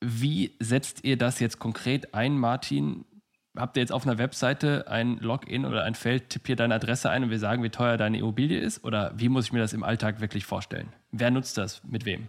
Wie 0.00 0.54
setzt 0.58 1.04
ihr 1.04 1.16
das 1.16 1.40
jetzt 1.40 1.58
konkret 1.58 2.14
ein, 2.14 2.36
Martin? 2.36 3.04
Habt 3.56 3.76
ihr 3.76 3.80
jetzt 3.80 3.92
auf 3.92 4.06
einer 4.06 4.18
Webseite 4.18 4.88
ein 4.88 5.18
Login 5.18 5.64
oder 5.64 5.84
ein 5.84 5.94
Feld, 5.94 6.30
tipp 6.30 6.46
hier 6.46 6.56
deine 6.56 6.74
Adresse 6.74 7.10
ein 7.10 7.24
und 7.24 7.30
wir 7.30 7.38
sagen, 7.38 7.62
wie 7.62 7.70
teuer 7.70 7.96
deine 7.96 8.18
Immobilie 8.18 8.58
ist? 8.58 8.82
Oder 8.84 9.12
wie 9.16 9.28
muss 9.28 9.46
ich 9.46 9.52
mir 9.52 9.60
das 9.60 9.72
im 9.72 9.84
Alltag 9.84 10.20
wirklich 10.20 10.46
vorstellen? 10.46 10.88
Wer 11.12 11.30
nutzt 11.30 11.58
das? 11.58 11.82
Mit 11.84 12.04
wem? 12.04 12.28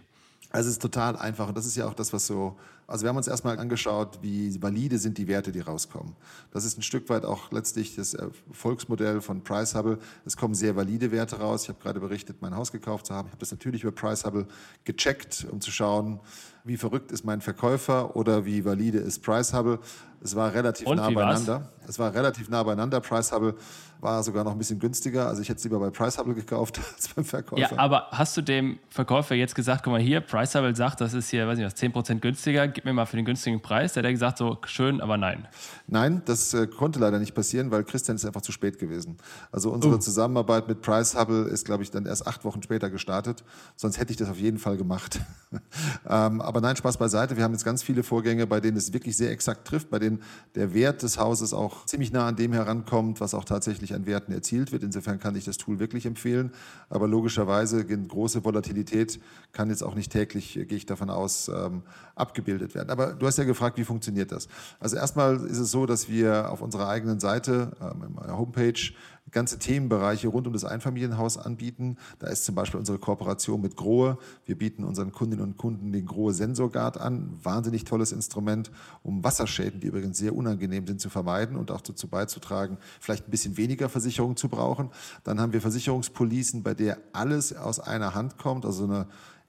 Also 0.50 0.68
es 0.68 0.74
ist 0.74 0.82
total 0.82 1.16
einfach 1.16 1.48
und 1.48 1.56
das 1.56 1.66
ist 1.66 1.76
ja 1.76 1.86
auch 1.86 1.94
das, 1.94 2.12
was 2.12 2.26
so, 2.26 2.56
also 2.86 3.04
wir 3.04 3.08
haben 3.08 3.16
uns 3.16 3.28
erstmal 3.28 3.58
angeschaut, 3.58 4.18
wie 4.22 4.60
valide 4.62 4.98
sind 4.98 5.16
die 5.18 5.26
Werte, 5.26 5.52
die 5.52 5.60
rauskommen. 5.60 6.14
Das 6.50 6.64
ist 6.64 6.78
ein 6.78 6.82
Stück 6.82 7.08
weit 7.08 7.24
auch 7.24 7.50
letztlich 7.50 7.96
das 7.96 8.14
Erfolgsmodell 8.14 9.20
von 9.20 9.42
Price 9.42 9.74
Hubble. 9.74 9.98
Es 10.24 10.36
kommen 10.36 10.54
sehr 10.54 10.76
valide 10.76 11.10
Werte 11.10 11.38
raus. 11.38 11.64
Ich 11.64 11.68
habe 11.70 11.80
gerade 11.80 12.00
berichtet, 12.00 12.42
mein 12.42 12.54
Haus 12.54 12.72
gekauft 12.72 13.06
zu 13.06 13.14
haben. 13.14 13.28
Ich 13.28 13.32
habe 13.32 13.40
das 13.40 13.50
natürlich 13.50 13.82
über 13.82 13.92
Price 13.92 14.24
Hubble 14.24 14.46
gecheckt, 14.84 15.46
um 15.50 15.60
zu 15.60 15.70
schauen, 15.70 16.20
wie 16.64 16.78
verrückt 16.78 17.12
ist 17.12 17.24
mein 17.24 17.40
Verkäufer 17.42 18.16
oder 18.16 18.46
wie 18.46 18.64
valide 18.64 18.98
ist 18.98 19.22
Price 19.22 19.52
Hubble. 19.52 19.78
Es 20.22 20.34
war 20.34 20.54
relativ 20.54 20.86
und, 20.86 20.96
nah 20.96 21.10
beieinander. 21.10 21.70
Was? 21.80 21.90
Es 21.90 21.98
war 21.98 22.14
relativ 22.14 22.48
nah 22.48 22.62
beieinander. 22.62 23.00
Price 23.00 23.30
Hubble 23.30 23.54
war 24.00 24.22
sogar 24.22 24.44
noch 24.44 24.52
ein 24.52 24.58
bisschen 24.58 24.78
günstiger. 24.78 25.28
Also 25.28 25.42
ich 25.42 25.48
hätte 25.50 25.58
es 25.58 25.64
lieber 25.64 25.78
bei 25.78 25.90
Price 25.90 26.16
Hubble 26.16 26.34
gekauft 26.34 26.80
als 26.96 27.08
beim 27.08 27.26
Verkäufer. 27.26 27.60
Ja, 27.60 27.78
aber 27.78 28.08
hast 28.10 28.34
du 28.36 28.40
dem 28.40 28.78
Verkäufer 28.88 29.34
jetzt 29.34 29.54
gesagt, 29.54 29.84
guck 29.84 29.92
mal 29.92 30.00
hier, 30.00 30.22
Price 30.22 30.54
Hubble 30.54 30.74
sagt, 30.74 31.02
das 31.02 31.12
ist 31.12 31.28
hier, 31.28 31.46
weiß 31.46 31.58
nicht 31.58 31.66
was, 31.66 31.76
10% 31.76 32.20
günstiger, 32.20 32.66
gib 32.84 32.90
mir 32.90 32.96
mal 32.96 33.06
für 33.06 33.16
den 33.16 33.24
günstigen 33.24 33.62
Preis. 33.62 33.94
Der 33.94 34.02
hat 34.02 34.10
gesagt, 34.10 34.36
so 34.36 34.58
schön, 34.66 35.00
aber 35.00 35.16
nein. 35.16 35.48
Nein, 35.86 36.20
das 36.26 36.52
äh, 36.52 36.66
konnte 36.66 36.98
leider 36.98 37.18
nicht 37.18 37.34
passieren, 37.34 37.70
weil 37.70 37.82
Christian 37.82 38.16
ist 38.16 38.26
einfach 38.26 38.42
zu 38.42 38.52
spät 38.52 38.78
gewesen. 38.78 39.16
Also 39.50 39.70
unsere 39.70 39.94
uh. 39.94 39.98
Zusammenarbeit 39.98 40.68
mit 40.68 40.82
Price 40.82 41.18
Hubble 41.18 41.44
ist, 41.44 41.64
glaube 41.64 41.82
ich, 41.82 41.90
dann 41.90 42.04
erst 42.04 42.26
acht 42.26 42.44
Wochen 42.44 42.62
später 42.62 42.90
gestartet. 42.90 43.42
Sonst 43.74 43.98
hätte 43.98 44.10
ich 44.10 44.18
das 44.18 44.28
auf 44.28 44.38
jeden 44.38 44.58
Fall 44.58 44.76
gemacht. 44.76 45.18
ähm, 46.06 46.42
aber 46.42 46.60
nein, 46.60 46.76
Spaß 46.76 46.98
beiseite. 46.98 47.38
Wir 47.38 47.44
haben 47.44 47.52
jetzt 47.52 47.64
ganz 47.64 47.82
viele 47.82 48.02
Vorgänge, 48.02 48.46
bei 48.46 48.60
denen 48.60 48.76
es 48.76 48.92
wirklich 48.92 49.16
sehr 49.16 49.30
exakt 49.30 49.66
trifft, 49.66 49.88
bei 49.88 49.98
denen 49.98 50.20
der 50.54 50.74
Wert 50.74 51.02
des 51.02 51.18
Hauses 51.18 51.54
auch 51.54 51.86
ziemlich 51.86 52.12
nah 52.12 52.28
an 52.28 52.36
dem 52.36 52.52
herankommt, 52.52 53.18
was 53.18 53.32
auch 53.32 53.46
tatsächlich 53.46 53.94
an 53.94 54.04
Werten 54.04 54.30
erzielt 54.30 54.72
wird. 54.72 54.82
Insofern 54.82 55.18
kann 55.18 55.36
ich 55.36 55.46
das 55.46 55.56
Tool 55.56 55.78
wirklich 55.78 56.04
empfehlen. 56.04 56.52
Aber 56.90 57.08
logischerweise 57.08 57.82
große 57.86 58.44
Volatilität 58.44 59.20
kann 59.52 59.70
jetzt 59.70 59.82
auch 59.82 59.94
nicht 59.94 60.12
täglich, 60.12 60.52
gehe 60.52 60.76
ich 60.76 60.84
davon 60.84 61.08
aus, 61.08 61.48
ähm, 61.48 61.82
abgebildet 62.14 62.63
werden. 62.72 62.90
Aber 62.90 63.14
du 63.14 63.26
hast 63.26 63.36
ja 63.36 63.44
gefragt, 63.44 63.76
wie 63.78 63.84
funktioniert 63.84 64.30
das? 64.30 64.46
Also 64.78 64.96
erstmal 64.96 65.44
ist 65.46 65.58
es 65.58 65.72
so, 65.72 65.86
dass 65.86 66.08
wir 66.08 66.52
auf 66.52 66.62
unserer 66.62 66.88
eigenen 66.88 67.18
Seite, 67.18 67.72
ähm, 67.80 68.16
Homepage, 68.28 68.92
ganze 69.30 69.58
Themenbereiche 69.58 70.28
rund 70.28 70.46
um 70.46 70.52
das 70.52 70.64
Einfamilienhaus 70.64 71.38
anbieten. 71.38 71.96
Da 72.18 72.28
ist 72.28 72.44
zum 72.44 72.54
Beispiel 72.54 72.78
unsere 72.78 72.98
Kooperation 72.98 73.60
mit 73.60 73.76
Grohe. 73.76 74.18
Wir 74.44 74.56
bieten 74.56 74.84
unseren 74.84 75.12
Kundinnen 75.12 75.44
und 75.44 75.56
Kunden 75.56 75.92
den 75.92 76.06
Grohe 76.06 76.32
Sensorguard 76.32 76.98
an. 76.98 77.38
Wahnsinnig 77.42 77.84
tolles 77.84 78.12
Instrument, 78.12 78.70
um 79.02 79.24
Wasserschäden, 79.24 79.80
die 79.80 79.88
übrigens 79.88 80.18
sehr 80.18 80.34
unangenehm 80.34 80.86
sind, 80.86 81.00
zu 81.00 81.10
vermeiden 81.10 81.56
und 81.56 81.70
auch 81.70 81.80
dazu 81.80 82.08
beizutragen, 82.08 82.78
vielleicht 83.00 83.26
ein 83.26 83.30
bisschen 83.30 83.56
weniger 83.56 83.88
Versicherung 83.88 84.36
zu 84.36 84.48
brauchen. 84.48 84.90
Dann 85.24 85.40
haben 85.40 85.52
wir 85.52 85.60
Versicherungspolicen, 85.60 86.62
bei 86.62 86.74
der 86.74 86.98
alles 87.12 87.54
aus 87.54 87.80
einer 87.80 88.14
Hand 88.14 88.38
kommt, 88.38 88.64
also 88.64 88.84
eine 88.84 89.06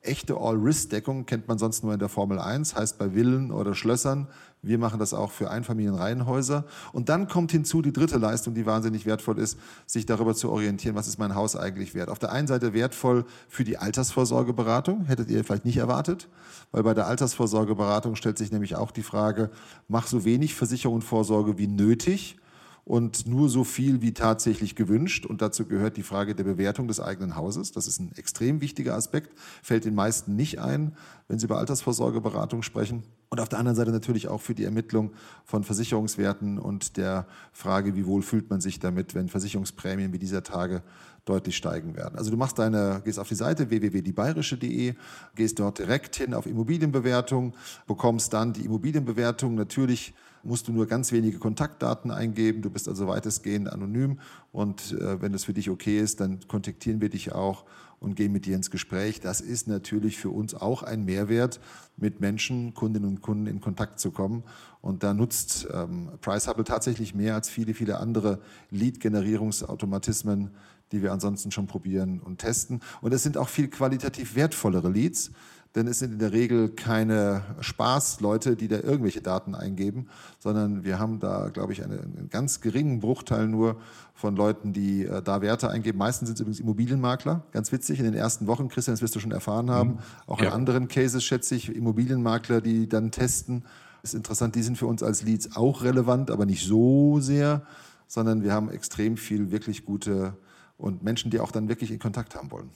echte 0.07 0.37
All-Risk-Deckung 0.37 1.25
kennt 1.25 1.47
man 1.47 1.57
sonst 1.57 1.83
nur 1.83 1.93
in 1.93 1.99
der 1.99 2.09
Formel 2.09 2.39
1, 2.39 2.75
heißt 2.75 2.97
bei 2.97 3.11
Villen 3.11 3.51
oder 3.51 3.75
Schlössern. 3.75 4.27
Wir 4.61 4.79
machen 4.79 4.99
das 4.99 5.13
auch 5.13 5.31
für 5.31 5.51
Einfamilienreihenhäuser. 5.51 6.65
Und 6.91 7.09
dann 7.09 7.27
kommt 7.27 7.51
hinzu 7.51 7.81
die 7.81 7.93
dritte 7.93 8.17
Leistung, 8.17 8.53
die 8.53 8.65
wahnsinnig 8.65 9.05
wertvoll 9.05 9.37
ist, 9.37 9.59
sich 9.85 10.05
darüber 10.05 10.33
zu 10.33 10.49
orientieren, 10.49 10.95
was 10.95 11.07
ist 11.07 11.19
mein 11.19 11.35
Haus 11.35 11.55
eigentlich 11.55 11.93
wert. 11.93 12.09
Auf 12.09 12.19
der 12.19 12.31
einen 12.31 12.47
Seite 12.47 12.73
wertvoll 12.73 13.25
für 13.47 13.63
die 13.63 13.77
Altersvorsorgeberatung, 13.77 15.05
hättet 15.05 15.29
ihr 15.29 15.43
vielleicht 15.43 15.65
nicht 15.65 15.77
erwartet, 15.77 16.27
weil 16.71 16.83
bei 16.83 16.93
der 16.93 17.07
Altersvorsorgeberatung 17.07 18.15
stellt 18.15 18.37
sich 18.37 18.51
nämlich 18.51 18.75
auch 18.75 18.91
die 18.91 19.03
Frage, 19.03 19.51
mach 19.87 20.07
so 20.07 20.25
wenig 20.25 20.55
Versicherung 20.55 20.95
und 20.95 21.03
Vorsorge 21.03 21.57
wie 21.57 21.67
nötig 21.67 22.37
und 22.85 23.25
nur 23.25 23.49
so 23.49 23.63
viel 23.63 24.03
wie 24.03 24.13
tatsächlich 24.13 24.75
gewünscht. 24.75 25.25
Und 25.25 25.41
dazu 25.41 25.65
gehört 25.65 25.97
die 25.97 26.03
Frage 26.03 26.35
der 26.35 26.43
Bewertung 26.43 26.87
des 26.87 26.99
eigenen 26.99 27.35
Hauses. 27.35 27.71
Das 27.71 27.87
ist 27.87 27.99
ein 27.99 28.11
extrem 28.15 28.61
wichtiger 28.61 28.93
Aspekt, 28.93 29.37
fällt 29.63 29.85
den 29.85 29.95
meisten 29.95 30.35
nicht 30.35 30.59
ein, 30.59 30.95
wenn 31.27 31.39
sie 31.39 31.47
über 31.47 31.57
Altersvorsorgeberatung 31.57 32.61
sprechen. 32.61 33.03
Und 33.29 33.41
auf 33.41 33.49
der 33.49 33.57
anderen 33.57 33.75
Seite 33.75 33.91
natürlich 33.91 34.27
auch 34.27 34.39
für 34.39 34.53
die 34.53 34.63
Ermittlung 34.63 35.11
von 35.45 35.63
Versicherungswerten 35.63 36.59
und 36.59 36.95
der 36.95 37.25
Frage, 37.51 37.95
wie 37.95 38.05
wohl 38.05 38.21
fühlt 38.21 38.51
man 38.51 38.61
sich 38.61 38.79
damit, 38.79 39.15
wenn 39.15 39.29
Versicherungsprämien 39.29 40.13
wie 40.13 40.19
dieser 40.19 40.43
Tage 40.43 40.83
deutlich 41.25 41.57
steigen 41.57 41.95
werden. 41.95 42.19
Also 42.19 42.29
du 42.29 42.37
machst 42.37 42.59
deine, 42.59 43.01
gehst 43.03 43.17
auf 43.17 43.27
die 43.27 43.35
Seite 43.35 43.71
www.diebayerische.de, 43.71 44.93
gehst 45.33 45.57
dort 45.57 45.79
direkt 45.79 46.15
hin 46.17 46.35
auf 46.35 46.45
Immobilienbewertung, 46.45 47.55
bekommst 47.87 48.31
dann 48.31 48.53
die 48.53 48.63
Immobilienbewertung 48.63 49.55
natürlich 49.55 50.13
musst 50.45 50.67
du 50.67 50.71
nur 50.71 50.85
ganz 50.85 51.11
wenige 51.11 51.39
Kontaktdaten 51.39 52.11
eingeben. 52.11 52.61
Du 52.61 52.69
bist 52.69 52.87
also 52.87 53.07
weitestgehend 53.07 53.71
anonym 53.71 54.19
und 54.51 54.93
äh, 54.93 55.21
wenn 55.21 55.33
das 55.33 55.45
für 55.45 55.53
dich 55.53 55.69
okay 55.69 55.99
ist, 55.99 56.19
dann 56.19 56.39
kontaktieren 56.47 57.01
wir 57.01 57.09
dich 57.09 57.33
auch 57.33 57.65
und 57.99 58.15
gehen 58.15 58.31
mit 58.31 58.45
dir 58.45 58.55
ins 58.55 58.71
Gespräch. 58.71 59.19
Das 59.19 59.41
ist 59.41 59.67
natürlich 59.67 60.17
für 60.17 60.29
uns 60.29 60.53
auch 60.53 60.83
ein 60.83 61.05
Mehrwert, 61.05 61.59
mit 61.97 62.19
Menschen, 62.19 62.73
Kundinnen 62.73 63.09
und 63.09 63.21
Kunden 63.21 63.47
in 63.47 63.61
Kontakt 63.61 63.99
zu 63.99 64.11
kommen. 64.11 64.43
Und 64.81 65.03
da 65.03 65.13
nutzt 65.13 65.67
ähm, 65.73 66.09
PriceHubble 66.21 66.65
tatsächlich 66.65 67.15
mehr 67.15 67.35
als 67.35 67.49
viele, 67.49 67.73
viele 67.73 67.99
andere 67.99 68.39
Lead-Generierungsautomatismen, 68.69 70.51
die 70.91 71.01
wir 71.01 71.11
ansonsten 71.11 71.51
schon 71.51 71.67
probieren 71.67 72.19
und 72.19 72.39
testen. 72.39 72.81
Und 73.01 73.13
es 73.13 73.23
sind 73.23 73.37
auch 73.37 73.49
viel 73.49 73.69
qualitativ 73.69 74.35
wertvollere 74.35 74.89
Leads 74.89 75.31
denn 75.75 75.87
es 75.87 75.99
sind 75.99 76.13
in 76.13 76.19
der 76.19 76.31
Regel 76.31 76.69
keine 76.69 77.43
Spaßleute, 77.59 78.55
die 78.55 78.69
da 78.69 78.77
irgendwelche 78.77 79.21
Daten 79.21 79.55
eingeben, 79.55 80.07
sondern 80.39 80.85
wir 80.85 80.99
haben 80.99 81.19
da, 81.19 81.49
glaube 81.49 81.73
ich, 81.73 81.83
eine, 81.83 81.95
einen 81.95 82.29
ganz 82.29 82.61
geringen 82.61 83.01
Bruchteil 83.01 83.47
nur 83.47 83.75
von 84.13 84.37
Leuten, 84.37 84.71
die 84.71 85.03
äh, 85.03 85.21
da 85.21 85.41
Werte 85.41 85.69
eingeben. 85.69 85.97
Meistens 85.97 86.29
sind 86.29 86.35
es 86.35 86.41
übrigens 86.41 86.59
Immobilienmakler. 86.61 87.43
Ganz 87.51 87.73
witzig, 87.73 87.99
in 87.99 88.05
den 88.05 88.13
ersten 88.13 88.47
Wochen, 88.47 88.69
Christian, 88.69 88.93
das 88.93 89.01
wirst 89.01 89.15
du 89.15 89.19
schon 89.19 89.31
erfahren 89.31 89.69
haben, 89.69 89.89
mhm. 89.89 89.99
auch 90.27 90.39
ja. 90.39 90.47
in 90.47 90.53
anderen 90.53 90.87
Cases 90.87 91.21
schätze 91.23 91.55
ich, 91.55 91.75
Immobilienmakler, 91.75 92.61
die 92.61 92.87
dann 92.87 93.11
testen. 93.11 93.63
Das 94.01 94.13
ist 94.13 94.17
interessant, 94.17 94.55
die 94.55 94.63
sind 94.63 94.77
für 94.77 94.87
uns 94.87 95.03
als 95.03 95.23
Leads 95.23 95.57
auch 95.57 95.83
relevant, 95.83 96.31
aber 96.31 96.45
nicht 96.45 96.65
so 96.65 97.19
sehr, 97.19 97.63
sondern 98.07 98.43
wir 98.43 98.53
haben 98.53 98.69
extrem 98.69 99.17
viel 99.17 99.51
wirklich 99.51 99.83
gute 99.83 100.37
und 100.77 101.03
Menschen, 101.03 101.31
die 101.31 101.39
auch 101.39 101.51
dann 101.51 101.67
wirklich 101.67 101.91
in 101.91 101.99
Kontakt 101.99 102.35
haben 102.35 102.51
wollen. 102.51 102.69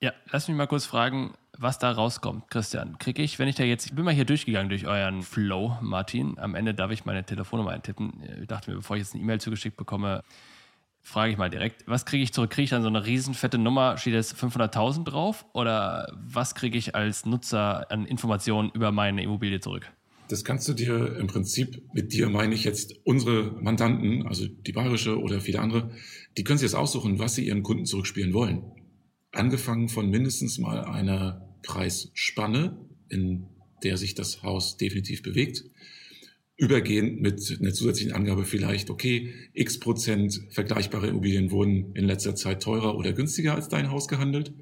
Ja, 0.00 0.12
lass 0.30 0.46
mich 0.46 0.56
mal 0.56 0.66
kurz 0.66 0.84
fragen, 0.84 1.32
was 1.58 1.78
da 1.78 1.90
rauskommt, 1.90 2.50
Christian. 2.50 2.98
Kriege 2.98 3.22
ich, 3.22 3.38
wenn 3.38 3.48
ich 3.48 3.54
da 3.54 3.64
jetzt, 3.64 3.86
ich 3.86 3.94
bin 3.94 4.04
mal 4.04 4.14
hier 4.14 4.24
durchgegangen 4.24 4.68
durch 4.68 4.86
euren 4.86 5.22
Flow, 5.22 5.78
Martin. 5.80 6.38
Am 6.38 6.54
Ende 6.54 6.74
darf 6.74 6.90
ich 6.90 7.04
meine 7.04 7.24
Telefonnummer 7.24 7.70
eintippen. 7.70 8.12
Ich 8.40 8.46
dachte 8.46 8.70
mir, 8.70 8.76
bevor 8.76 8.96
ich 8.96 9.02
jetzt 9.02 9.14
eine 9.14 9.22
E-Mail 9.22 9.40
zugeschickt 9.40 9.76
bekomme, 9.76 10.22
frage 11.02 11.32
ich 11.32 11.38
mal 11.38 11.50
direkt, 11.50 11.84
was 11.86 12.04
kriege 12.04 12.22
ich 12.22 12.32
zurück? 12.32 12.50
Kriege 12.50 12.64
ich 12.64 12.70
dann 12.70 12.82
so 12.82 12.88
eine 12.88 13.06
riesenfette 13.06 13.58
Nummer, 13.58 13.96
steht 13.96 14.14
jetzt 14.14 14.34
500.000 14.34 15.04
drauf? 15.04 15.46
Oder 15.52 16.12
was 16.14 16.54
kriege 16.54 16.76
ich 16.76 16.94
als 16.94 17.26
Nutzer 17.26 17.90
an 17.90 18.06
Informationen 18.06 18.70
über 18.70 18.92
meine 18.92 19.22
Immobilie 19.22 19.60
zurück? 19.60 19.90
Das 20.28 20.44
kannst 20.44 20.66
du 20.68 20.72
dir 20.72 21.16
im 21.16 21.28
Prinzip, 21.28 21.82
mit 21.94 22.12
dir 22.12 22.28
meine 22.28 22.54
ich 22.54 22.64
jetzt 22.64 22.94
unsere 23.04 23.52
Mandanten, 23.62 24.26
also 24.26 24.46
die 24.46 24.72
bayerische 24.72 25.20
oder 25.20 25.40
viele 25.40 25.60
andere, 25.60 25.90
die 26.36 26.42
können 26.42 26.58
sich 26.58 26.66
jetzt 26.66 26.74
aussuchen, 26.74 27.20
was 27.20 27.36
sie 27.36 27.46
ihren 27.46 27.62
Kunden 27.62 27.86
zurückspielen 27.86 28.32
wollen 28.32 28.64
angefangen 29.36 29.88
von 29.88 30.10
mindestens 30.10 30.58
mal 30.58 30.84
einer 30.84 31.45
Preisspanne, 31.66 32.78
in 33.08 33.46
der 33.82 33.96
sich 33.98 34.14
das 34.14 34.42
Haus 34.42 34.76
definitiv 34.76 35.22
bewegt, 35.22 35.64
übergehend 36.56 37.20
mit 37.20 37.58
einer 37.60 37.74
zusätzlichen 37.74 38.14
Angabe 38.14 38.44
vielleicht, 38.44 38.88
okay, 38.88 39.34
x 39.52 39.78
Prozent 39.78 40.40
vergleichbare 40.50 41.08
Immobilien 41.08 41.50
wurden 41.50 41.94
in 41.94 42.06
letzter 42.06 42.34
Zeit 42.34 42.62
teurer 42.62 42.96
oder 42.96 43.12
günstiger 43.12 43.54
als 43.54 43.68
dein 43.68 43.90
Haus 43.90 44.08
gehandelt. 44.08 44.54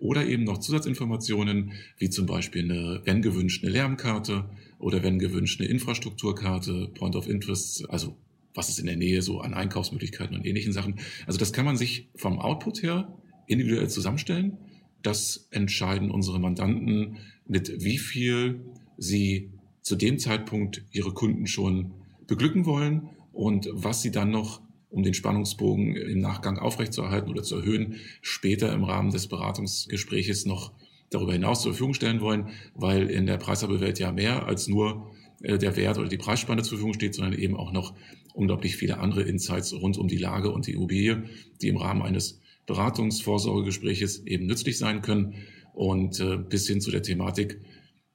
Oder 0.00 0.26
eben 0.26 0.44
noch 0.44 0.58
Zusatzinformationen, 0.58 1.72
wie 1.98 2.08
zum 2.08 2.26
Beispiel 2.26 2.64
eine, 2.64 3.02
wenn 3.04 3.20
gewünscht, 3.20 3.62
eine 3.62 3.72
Lärmkarte 3.72 4.48
oder 4.78 5.02
wenn 5.02 5.18
gewünscht, 5.18 5.60
eine 5.60 5.68
Infrastrukturkarte, 5.68 6.90
Point 6.94 7.16
of 7.16 7.28
Interest, 7.28 7.88
also 7.90 8.16
was 8.54 8.68
ist 8.68 8.78
in 8.78 8.86
der 8.86 8.96
Nähe 8.96 9.22
so 9.22 9.40
an 9.40 9.54
Einkaufsmöglichkeiten 9.54 10.36
und 10.36 10.46
ähnlichen 10.46 10.72
Sachen. 10.72 11.00
Also 11.26 11.38
das 11.38 11.52
kann 11.52 11.64
man 11.64 11.76
sich 11.76 12.08
vom 12.14 12.38
Output 12.38 12.82
her 12.82 13.14
individuell 13.46 13.88
zusammenstellen. 13.88 14.58
Das 15.02 15.48
entscheiden 15.50 16.10
unsere 16.10 16.40
Mandanten, 16.40 17.18
mit 17.46 17.84
wie 17.84 17.98
viel 17.98 18.60
sie 18.96 19.50
zu 19.82 19.96
dem 19.96 20.18
Zeitpunkt 20.18 20.84
ihre 20.92 21.12
Kunden 21.12 21.46
schon 21.46 21.92
beglücken 22.26 22.66
wollen 22.66 23.10
und 23.32 23.68
was 23.72 24.02
sie 24.02 24.10
dann 24.10 24.30
noch, 24.30 24.60
um 24.90 25.02
den 25.02 25.14
Spannungsbogen 25.14 25.96
im 25.96 26.20
Nachgang 26.20 26.58
aufrechtzuerhalten 26.58 27.30
oder 27.30 27.42
zu 27.42 27.56
erhöhen, 27.56 27.96
später 28.20 28.72
im 28.72 28.84
Rahmen 28.84 29.10
des 29.10 29.26
Beratungsgespräches 29.26 30.46
noch 30.46 30.72
darüber 31.10 31.32
hinaus 31.32 31.62
zur 31.62 31.72
Verfügung 31.72 31.94
stellen 31.94 32.20
wollen, 32.20 32.48
weil 32.74 33.10
in 33.10 33.26
der 33.26 33.38
Preisabewelt 33.38 33.98
ja 33.98 34.12
mehr 34.12 34.46
als 34.46 34.68
nur 34.68 35.10
äh, 35.42 35.58
der 35.58 35.76
Wert 35.76 35.98
oder 35.98 36.08
die 36.08 36.18
Preisspanne 36.18 36.62
zur 36.62 36.78
Verfügung 36.78 36.94
steht, 36.94 37.14
sondern 37.14 37.38
eben 37.38 37.56
auch 37.56 37.72
noch 37.72 37.94
unglaublich 38.34 38.76
viele 38.76 38.98
andere 38.98 39.22
Insights 39.22 39.72
rund 39.72 39.98
um 39.98 40.08
die 40.08 40.16
Lage 40.16 40.50
und 40.50 40.66
die 40.66 40.72
Immobilie, 40.72 41.24
die 41.60 41.68
im 41.68 41.76
Rahmen 41.76 42.02
eines 42.02 42.40
Beratungsvorsorgegespräches 42.66 44.26
eben 44.26 44.46
nützlich 44.46 44.78
sein 44.78 45.02
können. 45.02 45.34
Und 45.74 46.20
äh, 46.20 46.36
bis 46.36 46.66
hin 46.66 46.80
zu 46.80 46.90
der 46.90 47.02
Thematik, 47.02 47.60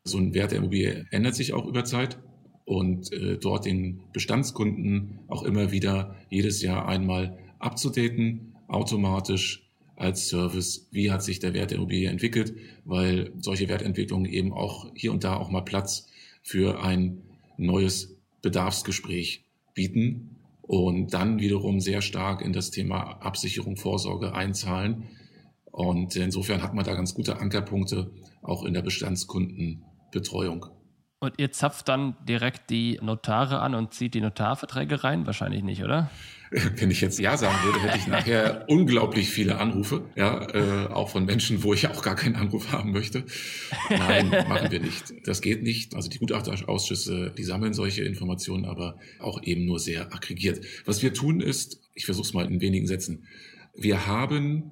so 0.04 0.18
ein 0.18 0.34
Wert 0.34 0.52
der 0.52 0.60
Immobilie 0.60 1.06
ändert 1.12 1.36
sich 1.36 1.54
auch 1.54 1.66
über 1.66 1.84
Zeit. 1.84 2.20
Und 2.66 3.12
äh, 3.14 3.38
dort 3.38 3.66
den 3.66 4.02
Bestandskunden 4.14 5.20
auch 5.28 5.44
immer 5.44 5.72
wieder 5.72 6.16
jedes 6.30 6.62
Jahr 6.62 6.88
einmal 6.88 7.38
abzudaten, 7.60 8.54
automatisch 8.68 9.64
als 9.96 10.28
Service, 10.28 10.88
wie 10.92 11.12
hat 11.12 11.24
sich 11.24 11.40
der 11.40 11.54
Wert 11.54 11.72
der 11.72 11.78
Immobilie 11.78 12.10
entwickelt, 12.10 12.54
weil 12.86 13.32
solche 13.40 13.68
Wertentwicklungen 13.68 14.32
eben 14.32 14.54
auch 14.54 14.92
hier 14.96 15.12
und 15.12 15.24
da 15.24 15.36
auch 15.38 15.50
mal 15.50 15.62
Platz 15.62 16.08
für 16.44 16.84
ein 16.84 17.24
neues 17.58 18.16
Bedarfsgespräch 18.42 19.44
bieten 19.74 20.37
und 20.68 21.14
dann 21.14 21.40
wiederum 21.40 21.80
sehr 21.80 22.02
stark 22.02 22.42
in 22.42 22.54
das 22.54 22.72
Thema 22.72 23.22
Absicherung, 23.22 23.78
Vorsorge 23.78 24.34
einzahlen. 24.34 25.06
Und 25.72 26.16
insofern 26.16 26.62
hat 26.62 26.74
man 26.74 26.86
da 26.86 26.94
ganz 26.94 27.14
gute 27.14 27.40
Ankerpunkte 27.40 28.12
auch 28.42 28.64
in 28.64 28.74
der 28.74 28.82
Bestandskundenbetreuung. 28.82 30.66
Und 31.20 31.34
ihr 31.38 31.52
zapft 31.52 31.90
dann 31.90 32.16
direkt 32.28 32.70
die 32.70 33.00
Notare 33.02 33.60
an 33.60 33.74
und 33.74 33.92
zieht 33.92 34.14
die 34.14 34.22
Notarverträge 34.22 35.04
rein? 35.04 35.26
Wahrscheinlich 35.26 35.64
nicht, 35.64 35.84
oder? 35.84 36.12
Wenn 36.52 36.92
ich 36.92 37.02
jetzt 37.02 37.20
Ja 37.20 37.36
sagen 37.36 37.58
würde, 37.64 37.82
hätte 37.82 37.98
ich 37.98 38.06
nachher 38.06 38.66
unglaublich 38.68 39.30
viele 39.30 39.58
Anrufe, 39.58 40.06
ja, 40.16 40.48
äh, 40.54 40.88
auch 40.88 41.10
von 41.10 41.26
Menschen, 41.26 41.64
wo 41.64 41.74
ich 41.74 41.88
auch 41.88 42.04
gar 42.04 42.16
keinen 42.16 42.36
Anruf 42.36 42.72
haben 42.72 42.92
möchte. 42.92 43.26
Nein, 43.90 44.30
machen 44.30 44.70
wir 44.70 44.80
nicht. 44.80 45.14
Das 45.26 45.42
geht 45.42 45.64
nicht. 45.64 45.96
Also 45.96 46.08
die 46.08 46.20
Gutachterausschüsse, 46.20 47.34
die 47.36 47.44
sammeln 47.44 47.74
solche 47.74 48.04
Informationen, 48.04 48.66
aber 48.66 48.96
auch 49.20 49.42
eben 49.42 49.66
nur 49.66 49.80
sehr 49.80 50.14
aggregiert. 50.14 50.64
Was 50.86 51.02
wir 51.02 51.14
tun 51.14 51.42
ist, 51.42 51.82
ich 51.96 52.06
versuche 52.06 52.28
es 52.28 52.34
mal 52.34 52.46
in 52.46 52.62
wenigen 52.62 52.86
Sätzen. 52.86 53.26
Wir 53.76 54.06
haben 54.06 54.72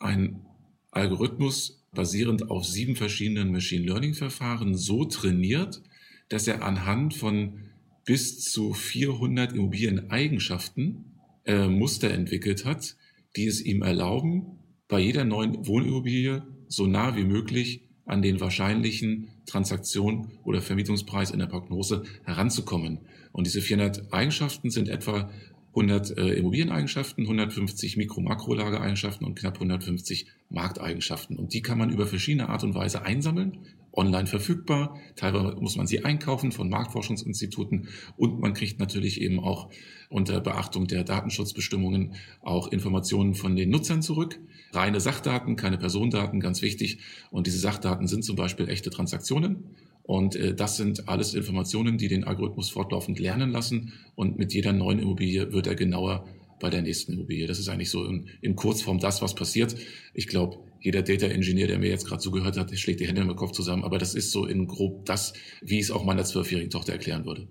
einen 0.00 0.44
Algorithmus 0.90 1.83
basierend 1.94 2.50
auf 2.50 2.66
sieben 2.66 2.96
verschiedenen 2.96 3.52
Machine 3.52 3.86
Learning 3.86 4.14
Verfahren 4.14 4.74
so 4.74 5.04
trainiert, 5.04 5.82
dass 6.28 6.46
er 6.48 6.62
anhand 6.62 7.14
von 7.14 7.60
bis 8.04 8.40
zu 8.40 8.74
400 8.74 9.52
Immobilieneigenschaften 9.52 11.04
äh, 11.44 11.68
Muster 11.68 12.10
entwickelt 12.10 12.64
hat, 12.64 12.96
die 13.36 13.46
es 13.46 13.60
ihm 13.60 13.82
erlauben, 13.82 14.58
bei 14.88 15.00
jeder 15.00 15.24
neuen 15.24 15.66
Wohnimmobilie 15.66 16.42
so 16.68 16.86
nah 16.86 17.16
wie 17.16 17.24
möglich 17.24 17.82
an 18.06 18.22
den 18.22 18.40
wahrscheinlichen 18.40 19.28
Transaktion 19.46 20.32
oder 20.44 20.60
Vermietungspreis 20.60 21.30
in 21.30 21.38
der 21.38 21.46
Prognose 21.46 22.04
heranzukommen. 22.24 23.00
Und 23.32 23.46
diese 23.46 23.62
400 23.62 24.12
Eigenschaften 24.12 24.70
sind 24.70 24.88
etwa 24.88 25.30
100 25.70 26.16
äh, 26.16 26.34
Immobilieneigenschaften, 26.34 27.24
150 27.24 27.96
Mikro-Makro-Lagereigenschaften 27.96 29.26
und 29.26 29.38
knapp 29.38 29.54
150 29.54 30.26
Markteigenschaften. 30.54 31.36
Und 31.36 31.52
die 31.52 31.62
kann 31.62 31.78
man 31.78 31.90
über 31.90 32.06
verschiedene 32.06 32.48
Art 32.48 32.64
und 32.64 32.74
Weise 32.74 33.02
einsammeln, 33.02 33.58
online 33.92 34.26
verfügbar. 34.26 34.96
Teilweise 35.16 35.56
muss 35.60 35.76
man 35.76 35.86
sie 35.86 36.04
einkaufen 36.04 36.52
von 36.52 36.68
Marktforschungsinstituten 36.68 37.88
und 38.16 38.40
man 38.40 38.54
kriegt 38.54 38.80
natürlich 38.80 39.20
eben 39.20 39.40
auch 39.40 39.70
unter 40.08 40.40
Beachtung 40.40 40.86
der 40.86 41.04
Datenschutzbestimmungen 41.04 42.14
auch 42.42 42.68
Informationen 42.68 43.34
von 43.34 43.56
den 43.56 43.70
Nutzern 43.70 44.02
zurück. 44.02 44.40
Reine 44.72 45.00
Sachdaten, 45.00 45.56
keine 45.56 45.78
Personendaten, 45.78 46.40
ganz 46.40 46.62
wichtig. 46.62 46.98
Und 47.30 47.46
diese 47.46 47.58
Sachdaten 47.58 48.06
sind 48.06 48.24
zum 48.24 48.36
Beispiel 48.36 48.68
echte 48.68 48.90
Transaktionen. 48.90 49.64
Und 50.02 50.36
äh, 50.36 50.54
das 50.54 50.76
sind 50.76 51.08
alles 51.08 51.34
Informationen, 51.34 51.96
die 51.96 52.08
den 52.08 52.24
Algorithmus 52.24 52.70
fortlaufend 52.70 53.18
lernen 53.18 53.50
lassen. 53.50 53.92
Und 54.14 54.38
mit 54.38 54.52
jeder 54.52 54.72
neuen 54.72 54.98
Immobilie 54.98 55.52
wird 55.52 55.66
er 55.66 55.74
genauer 55.74 56.26
bei 56.64 56.70
der 56.70 56.80
nächsten 56.80 57.12
Immobilie. 57.12 57.46
Das 57.46 57.58
ist 57.58 57.68
eigentlich 57.68 57.90
so 57.90 58.06
in, 58.06 58.26
in 58.40 58.56
Kurzform 58.56 58.98
das, 58.98 59.20
was 59.20 59.34
passiert. 59.34 59.76
Ich 60.14 60.28
glaube, 60.28 60.56
jeder 60.80 61.02
Data 61.02 61.26
Engineer, 61.26 61.66
der 61.66 61.78
mir 61.78 61.90
jetzt 61.90 62.06
gerade 62.06 62.22
zugehört 62.22 62.56
hat, 62.56 62.74
schlägt 62.78 63.00
die 63.00 63.06
Hände 63.06 63.20
im 63.20 63.36
Kopf 63.36 63.52
zusammen. 63.52 63.84
Aber 63.84 63.98
das 63.98 64.14
ist 64.14 64.32
so 64.32 64.46
in 64.46 64.66
grob 64.66 65.04
das, 65.04 65.34
wie 65.60 65.74
ich 65.74 65.82
es 65.82 65.90
auch 65.90 66.04
meiner 66.04 66.24
zwölfjährigen 66.24 66.70
Tochter 66.70 66.94
erklären 66.94 67.26
würde. 67.26 67.46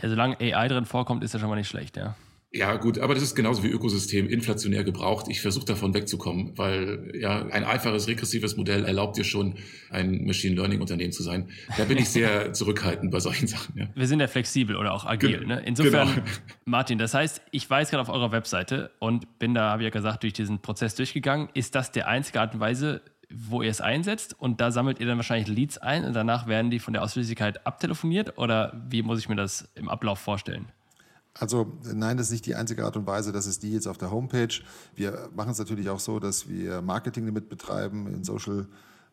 Ja, 0.00 0.08
solange 0.08 0.40
AI 0.40 0.68
drin 0.68 0.86
vorkommt, 0.86 1.22
ist 1.22 1.34
das 1.34 1.42
schon 1.42 1.50
mal 1.50 1.56
nicht 1.56 1.68
schlecht, 1.68 1.98
ja. 1.98 2.16
Ja, 2.54 2.76
gut, 2.76 3.00
aber 3.00 3.14
das 3.14 3.24
ist 3.24 3.34
genauso 3.34 3.64
wie 3.64 3.68
Ökosystem 3.68 4.28
inflationär 4.28 4.84
gebraucht. 4.84 5.26
Ich 5.28 5.40
versuche 5.40 5.64
davon 5.64 5.92
wegzukommen, 5.92 6.56
weil 6.56 7.10
ja 7.18 7.44
ein 7.46 7.64
einfaches 7.64 8.06
regressives 8.06 8.56
Modell 8.56 8.84
erlaubt 8.84 9.16
dir 9.16 9.24
schon, 9.24 9.56
ein 9.90 10.24
Machine 10.24 10.54
Learning 10.54 10.80
Unternehmen 10.80 11.10
zu 11.10 11.24
sein. 11.24 11.48
Da 11.76 11.84
bin 11.84 11.98
ich 11.98 12.10
sehr 12.10 12.52
zurückhaltend 12.52 13.10
bei 13.10 13.18
solchen 13.18 13.48
Sachen. 13.48 13.76
Ja. 13.76 13.88
Wir 13.96 14.06
sind 14.06 14.20
ja 14.20 14.28
flexibel 14.28 14.76
oder 14.76 14.94
auch 14.94 15.04
agil. 15.04 15.38
Ge 15.38 15.46
ne? 15.48 15.62
Insofern, 15.66 16.14
genau. 16.14 16.26
Martin, 16.64 16.96
das 16.96 17.12
heißt, 17.12 17.42
ich 17.50 17.68
weiß 17.68 17.90
gerade 17.90 18.02
auf 18.02 18.08
eurer 18.08 18.30
Webseite 18.30 18.92
und 19.00 19.40
bin 19.40 19.54
da, 19.54 19.70
habe 19.70 19.82
ich 19.82 19.86
ja 19.86 19.90
gesagt, 19.90 20.22
durch 20.22 20.32
diesen 20.32 20.60
Prozess 20.60 20.94
durchgegangen. 20.94 21.48
Ist 21.54 21.74
das 21.74 21.90
der 21.90 22.06
einzige 22.06 22.40
Art 22.40 22.54
und 22.54 22.60
Weise, 22.60 23.02
wo 23.34 23.62
ihr 23.62 23.70
es 23.70 23.80
einsetzt 23.80 24.36
und 24.38 24.60
da 24.60 24.70
sammelt 24.70 25.00
ihr 25.00 25.06
dann 25.06 25.16
wahrscheinlich 25.16 25.48
Leads 25.48 25.78
ein 25.78 26.04
und 26.04 26.12
danach 26.12 26.46
werden 26.46 26.70
die 26.70 26.78
von 26.78 26.92
der 26.92 27.02
Ausschließlichkeit 27.02 27.66
abtelefoniert 27.66 28.38
oder 28.38 28.80
wie 28.88 29.02
muss 29.02 29.18
ich 29.18 29.28
mir 29.28 29.34
das 29.34 29.68
im 29.74 29.88
Ablauf 29.88 30.20
vorstellen? 30.20 30.68
Also 31.38 31.72
nein, 31.82 32.16
das 32.16 32.26
ist 32.26 32.32
nicht 32.32 32.46
die 32.46 32.54
einzige 32.54 32.84
Art 32.84 32.96
und 32.96 33.06
Weise, 33.06 33.32
das 33.32 33.46
ist 33.46 33.62
die 33.64 33.72
jetzt 33.72 33.88
auf 33.88 33.98
der 33.98 34.10
Homepage. 34.10 34.54
Wir 34.94 35.28
machen 35.34 35.50
es 35.50 35.58
natürlich 35.58 35.88
auch 35.90 35.98
so, 35.98 36.20
dass 36.20 36.48
wir 36.48 36.80
Marketing 36.80 37.26
damit 37.26 37.48
betreiben 37.48 38.06
in 38.06 38.22
Social 38.22 38.66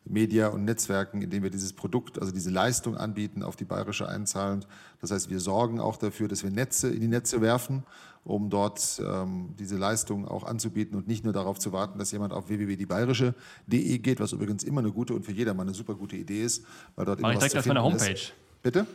Media 0.04 0.48
und 0.48 0.64
Netzwerken, 0.64 1.22
indem 1.22 1.42
wir 1.42 1.50
dieses 1.50 1.72
Produkt, 1.72 2.20
also 2.20 2.32
diese 2.32 2.50
Leistung 2.50 2.96
anbieten, 2.96 3.42
auf 3.42 3.56
die 3.56 3.64
bayerische 3.64 4.08
einzahlen. 4.08 4.64
Das 5.00 5.10
heißt, 5.10 5.30
wir 5.30 5.38
sorgen 5.40 5.80
auch 5.80 5.96
dafür, 5.96 6.28
dass 6.28 6.42
wir 6.42 6.50
Netze 6.50 6.88
in 6.88 7.00
die 7.00 7.08
Netze 7.08 7.40
werfen, 7.40 7.84
um 8.24 8.50
dort 8.50 9.00
ähm, 9.04 9.54
diese 9.58 9.76
Leistung 9.76 10.26
auch 10.26 10.44
anzubieten 10.44 10.96
und 10.96 11.06
nicht 11.06 11.24
nur 11.24 11.32
darauf 11.32 11.58
zu 11.58 11.72
warten, 11.72 11.98
dass 11.98 12.10
jemand 12.10 12.32
auf 12.32 12.48
www.diebayerische.de 12.48 13.98
geht, 13.98 14.20
was 14.20 14.32
übrigens 14.32 14.64
immer 14.64 14.80
eine 14.80 14.92
gute 14.92 15.14
und 15.14 15.24
für 15.24 15.32
jedermann 15.32 15.68
eine 15.68 15.74
super 15.74 15.94
gute 15.94 16.16
Idee 16.16 16.42
ist, 16.42 16.64
weil 16.96 17.04
dort 17.04 17.20
Mach 17.20 17.32
ich 17.32 17.38
direkt 17.38 17.56
als 17.56 17.66
meine 17.66 17.82
Homepage. 17.82 18.12
Ist. 18.12 18.32
Bitte? 18.62 18.86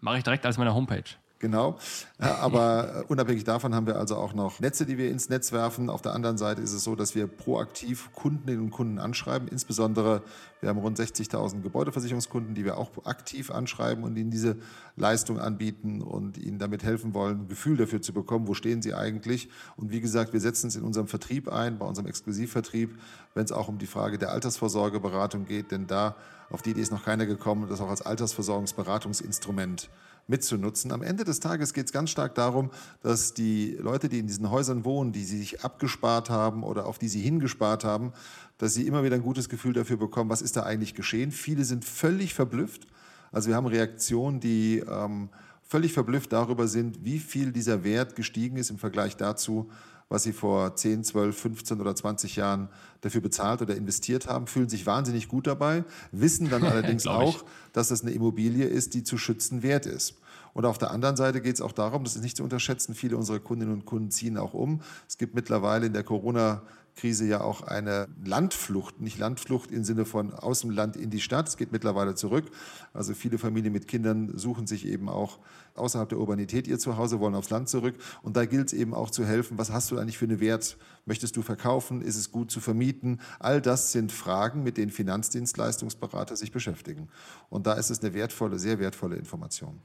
Mache 0.00 0.18
ich 0.18 0.24
direkt 0.24 0.44
als 0.44 0.58
meine 0.58 0.74
Homepage. 0.74 1.04
Genau. 1.42 1.76
Aber 2.18 3.00
äh, 3.00 3.04
unabhängig 3.08 3.42
davon 3.42 3.74
haben 3.74 3.88
wir 3.88 3.96
also 3.96 4.14
auch 4.14 4.32
noch 4.32 4.60
Netze, 4.60 4.86
die 4.86 4.96
wir 4.96 5.10
ins 5.10 5.28
Netz 5.28 5.50
werfen. 5.50 5.90
Auf 5.90 6.00
der 6.00 6.14
anderen 6.14 6.38
Seite 6.38 6.62
ist 6.62 6.72
es 6.72 6.84
so, 6.84 6.94
dass 6.94 7.16
wir 7.16 7.26
proaktiv 7.26 8.10
Kundinnen 8.12 8.62
und 8.62 8.70
Kunden 8.70 9.00
anschreiben. 9.00 9.48
Insbesondere, 9.48 10.22
wir 10.60 10.68
haben 10.68 10.78
rund 10.78 11.00
60.000 11.00 11.62
Gebäudeversicherungskunden, 11.62 12.54
die 12.54 12.64
wir 12.64 12.78
auch 12.78 12.90
aktiv 13.06 13.50
anschreiben 13.50 14.04
und 14.04 14.16
ihnen 14.16 14.30
diese 14.30 14.56
Leistung 14.94 15.40
anbieten 15.40 16.00
und 16.00 16.38
ihnen 16.38 16.60
damit 16.60 16.84
helfen 16.84 17.12
wollen, 17.12 17.40
ein 17.40 17.48
Gefühl 17.48 17.76
dafür 17.76 18.00
zu 18.00 18.12
bekommen, 18.12 18.46
wo 18.46 18.54
stehen 18.54 18.80
sie 18.80 18.94
eigentlich. 18.94 19.48
Und 19.76 19.90
wie 19.90 20.00
gesagt, 20.00 20.32
wir 20.32 20.40
setzen 20.40 20.68
es 20.68 20.76
in 20.76 20.84
unserem 20.84 21.08
Vertrieb 21.08 21.48
ein, 21.48 21.76
bei 21.76 21.86
unserem 21.86 22.06
Exklusivvertrieb, 22.06 22.96
wenn 23.34 23.44
es 23.44 23.50
auch 23.50 23.66
um 23.66 23.78
die 23.78 23.86
Frage 23.86 24.16
der 24.16 24.30
Altersvorsorgeberatung 24.30 25.44
geht. 25.44 25.72
Denn 25.72 25.88
da, 25.88 26.14
auf 26.50 26.62
die 26.62 26.70
Idee 26.70 26.82
ist 26.82 26.92
noch 26.92 27.04
keiner 27.04 27.26
gekommen, 27.26 27.68
das 27.68 27.80
auch 27.80 27.90
als 27.90 28.02
Altersversorgungsberatungsinstrument 28.02 29.90
mitzunutzen. 30.26 30.92
Am 30.92 31.02
Ende 31.02 31.24
des 31.24 31.40
Tages 31.40 31.74
geht 31.74 31.86
es 31.86 31.92
ganz 31.92 32.10
stark 32.10 32.34
darum, 32.34 32.70
dass 33.02 33.34
die 33.34 33.76
Leute, 33.80 34.08
die 34.08 34.18
in 34.18 34.26
diesen 34.26 34.50
Häusern 34.50 34.84
wohnen, 34.84 35.12
die 35.12 35.24
sie 35.24 35.38
sich 35.38 35.64
abgespart 35.64 36.30
haben 36.30 36.62
oder 36.62 36.86
auf 36.86 36.98
die 36.98 37.08
sie 37.08 37.20
hingespart 37.20 37.84
haben, 37.84 38.12
dass 38.58 38.74
sie 38.74 38.86
immer 38.86 39.04
wieder 39.04 39.16
ein 39.16 39.22
gutes 39.22 39.48
Gefühl 39.48 39.72
dafür 39.72 39.96
bekommen, 39.96 40.30
was 40.30 40.42
ist 40.42 40.56
da 40.56 40.62
eigentlich 40.62 40.94
geschehen. 40.94 41.32
Viele 41.32 41.64
sind 41.64 41.84
völlig 41.84 42.34
verblüfft. 42.34 42.86
Also 43.32 43.48
wir 43.48 43.56
haben 43.56 43.66
Reaktionen, 43.66 44.40
die 44.40 44.78
ähm, 44.78 45.30
völlig 45.62 45.92
verblüfft 45.92 46.32
darüber 46.32 46.68
sind, 46.68 47.04
wie 47.04 47.18
viel 47.18 47.50
dieser 47.50 47.82
Wert 47.82 48.14
gestiegen 48.14 48.56
ist 48.58 48.70
im 48.70 48.78
Vergleich 48.78 49.16
dazu, 49.16 49.70
was 50.12 50.24
sie 50.24 50.34
vor 50.34 50.76
10, 50.76 51.04
12, 51.04 51.34
15 51.36 51.80
oder 51.80 51.96
20 51.96 52.36
Jahren 52.36 52.68
dafür 53.00 53.22
bezahlt 53.22 53.62
oder 53.62 53.74
investiert 53.74 54.26
haben, 54.26 54.46
fühlen 54.46 54.68
sich 54.68 54.84
wahnsinnig 54.84 55.26
gut 55.26 55.46
dabei, 55.46 55.84
wissen 56.10 56.50
dann 56.50 56.62
allerdings 56.64 57.06
auch, 57.06 57.44
dass 57.72 57.88
das 57.88 58.02
eine 58.02 58.10
Immobilie 58.10 58.66
ist, 58.66 58.92
die 58.92 59.04
zu 59.04 59.16
schützen 59.16 59.62
wert 59.62 59.86
ist. 59.86 60.16
Und 60.52 60.66
auf 60.66 60.76
der 60.76 60.90
anderen 60.90 61.16
Seite 61.16 61.40
geht 61.40 61.54
es 61.54 61.62
auch 61.62 61.72
darum, 61.72 62.04
das 62.04 62.14
ist 62.14 62.22
nicht 62.22 62.36
zu 62.36 62.44
unterschätzen, 62.44 62.94
viele 62.94 63.16
unserer 63.16 63.38
Kundinnen 63.38 63.72
und 63.72 63.86
Kunden 63.86 64.10
ziehen 64.10 64.36
auch 64.36 64.52
um. 64.52 64.82
Es 65.08 65.16
gibt 65.16 65.34
mittlerweile 65.34 65.86
in 65.86 65.94
der 65.94 66.04
Corona- 66.04 66.60
Krise 66.94 67.26
ja 67.26 67.40
auch 67.40 67.62
eine 67.62 68.08
Landflucht, 68.24 69.00
nicht 69.00 69.18
Landflucht 69.18 69.70
im 69.70 69.82
Sinne 69.82 70.04
von 70.04 70.32
aus 70.32 70.60
dem 70.60 70.70
Land 70.70 70.96
in 70.96 71.10
die 71.10 71.20
Stadt. 71.20 71.48
Es 71.48 71.56
geht 71.56 71.72
mittlerweile 71.72 72.14
zurück. 72.14 72.50
Also 72.92 73.14
viele 73.14 73.38
Familien 73.38 73.72
mit 73.72 73.88
Kindern 73.88 74.36
suchen 74.36 74.66
sich 74.66 74.86
eben 74.86 75.08
auch 75.08 75.38
außerhalb 75.74 76.08
der 76.08 76.18
Urbanität 76.18 76.68
ihr 76.68 76.78
Zuhause, 76.78 77.18
wollen 77.18 77.34
aufs 77.34 77.50
Land 77.50 77.68
zurück. 77.68 77.94
Und 78.22 78.36
da 78.36 78.44
gilt 78.44 78.68
es 78.68 78.72
eben 78.74 78.92
auch 78.92 79.10
zu 79.10 79.24
helfen. 79.24 79.58
Was 79.58 79.72
hast 79.72 79.90
du 79.90 79.98
eigentlich 79.98 80.18
für 80.18 80.26
einen 80.26 80.40
Wert? 80.40 80.76
Möchtest 81.06 81.36
du 81.36 81.42
verkaufen? 81.42 82.02
Ist 82.02 82.16
es 82.16 82.30
gut 82.30 82.50
zu 82.50 82.60
vermieten? 82.60 83.20
All 83.38 83.62
das 83.62 83.92
sind 83.92 84.12
Fragen, 84.12 84.62
mit 84.62 84.76
denen 84.76 84.92
Finanzdienstleistungsberater 84.92 86.36
sich 86.36 86.52
beschäftigen. 86.52 87.08
Und 87.48 87.66
da 87.66 87.72
ist 87.72 87.90
es 87.90 88.02
eine 88.02 88.12
wertvolle, 88.12 88.58
sehr 88.58 88.78
wertvolle 88.78 89.16
Information. 89.16 89.80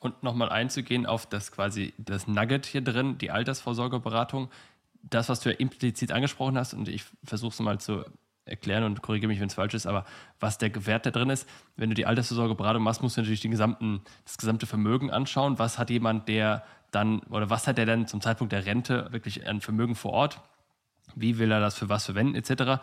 Und 0.00 0.22
nochmal 0.22 0.48
einzugehen 0.48 1.06
auf 1.06 1.26
das 1.26 1.52
quasi 1.52 1.92
das 1.98 2.26
Nugget 2.26 2.66
hier 2.66 2.80
drin, 2.80 3.18
die 3.18 3.30
Altersvorsorgeberatung 3.30 4.48
das, 5.02 5.28
was 5.28 5.40
du 5.40 5.50
ja 5.50 5.56
implizit 5.56 6.12
angesprochen 6.12 6.56
hast, 6.58 6.74
und 6.74 6.88
ich 6.88 7.04
versuche 7.24 7.52
es 7.52 7.60
mal 7.60 7.78
zu 7.78 8.04
erklären 8.44 8.84
und 8.84 9.02
korrigiere 9.02 9.28
mich, 9.28 9.40
wenn 9.40 9.48
es 9.48 9.54
falsch 9.54 9.74
ist, 9.74 9.86
aber 9.86 10.04
was 10.40 10.58
der 10.58 10.86
Wert 10.86 11.06
da 11.06 11.10
drin 11.10 11.30
ist, 11.30 11.48
wenn 11.76 11.90
du 11.90 11.94
die 11.94 12.06
Altersvorsorgeberatung 12.06 12.82
machst, 12.82 13.02
musst 13.02 13.16
du 13.16 13.20
natürlich 13.20 13.40
den 13.40 13.50
gesamten, 13.50 14.02
das 14.24 14.38
gesamte 14.38 14.66
Vermögen 14.66 15.10
anschauen. 15.10 15.58
Was 15.58 15.78
hat 15.78 15.90
jemand, 15.90 16.28
der 16.28 16.64
dann, 16.90 17.20
oder 17.30 17.50
was 17.50 17.66
hat 17.66 17.78
der 17.78 17.86
dann 17.86 18.06
zum 18.06 18.20
Zeitpunkt 18.20 18.52
der 18.52 18.66
Rente 18.66 19.08
wirklich 19.10 19.46
an 19.46 19.60
Vermögen 19.60 19.94
vor 19.94 20.12
Ort? 20.12 20.40
Wie 21.14 21.38
will 21.38 21.50
er 21.52 21.60
das 21.60 21.76
für 21.76 21.88
was 21.88 22.04
verwenden, 22.04 22.34
etc. 22.34 22.82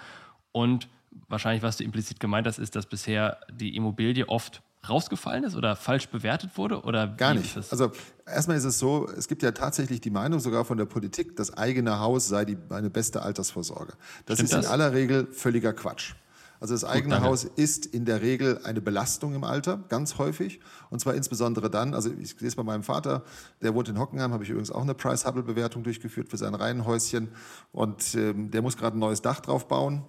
Und 0.51 0.87
wahrscheinlich, 1.27 1.63
was 1.63 1.77
du 1.77 1.83
implizit 1.83 2.19
gemeint 2.19 2.47
hast, 2.47 2.57
ist, 2.57 2.75
dass 2.75 2.85
bisher 2.85 3.39
die 3.51 3.75
Immobilie 3.75 4.27
oft 4.27 4.61
rausgefallen 4.87 5.43
ist 5.43 5.55
oder 5.55 5.75
falsch 5.75 6.09
bewertet 6.09 6.57
wurde? 6.57 6.81
Oder 6.81 7.07
Gar 7.07 7.33
nicht. 7.33 7.57
Also 7.71 7.91
erstmal 8.25 8.57
ist 8.57 8.63
es 8.63 8.79
so, 8.79 9.07
es 9.09 9.27
gibt 9.27 9.43
ja 9.43 9.51
tatsächlich 9.51 10.01
die 10.01 10.09
Meinung 10.09 10.39
sogar 10.39 10.65
von 10.65 10.77
der 10.77 10.85
Politik, 10.85 11.35
das 11.35 11.57
eigene 11.57 11.99
Haus 11.99 12.27
sei 12.27 12.45
die, 12.45 12.57
eine 12.69 12.89
beste 12.89 13.21
Altersvorsorge. 13.21 13.93
Das 14.25 14.37
Stimmt 14.37 14.49
ist 14.49 14.53
das? 14.53 14.65
in 14.65 14.71
aller 14.71 14.93
Regel 14.93 15.27
völliger 15.31 15.73
Quatsch. 15.73 16.15
Also 16.59 16.73
das 16.73 16.83
eigene 16.83 17.15
Gut, 17.17 17.23
Haus 17.23 17.43
ist 17.43 17.85
in 17.85 18.05
der 18.05 18.21
Regel 18.21 18.59
eine 18.63 18.81
Belastung 18.81 19.35
im 19.35 19.43
Alter, 19.43 19.79
ganz 19.89 20.17
häufig. 20.17 20.59
Und 20.89 20.99
zwar 20.99 21.13
insbesondere 21.13 21.69
dann, 21.69 21.93
also 21.93 22.09
ich 22.19 22.35
sehe 22.35 22.47
es 22.47 22.55
bei 22.55 22.63
meinem 22.63 22.81
Vater, 22.81 23.23
der 23.61 23.75
wohnt 23.75 23.89
in 23.89 23.99
Hockenheim, 23.99 24.33
habe 24.33 24.43
ich 24.43 24.49
übrigens 24.49 24.71
auch 24.71 24.81
eine 24.81 24.95
Price-Hubble-Bewertung 24.95 25.83
durchgeführt 25.83 26.29
für 26.29 26.37
sein 26.37 26.55
Reihenhäuschen. 26.55 27.29
Und 27.71 28.15
ähm, 28.15 28.49
der 28.49 28.63
muss 28.63 28.75
gerade 28.75 28.97
ein 28.97 28.99
neues 28.99 29.21
Dach 29.21 29.39
drauf 29.39 29.67
bauen 29.67 30.03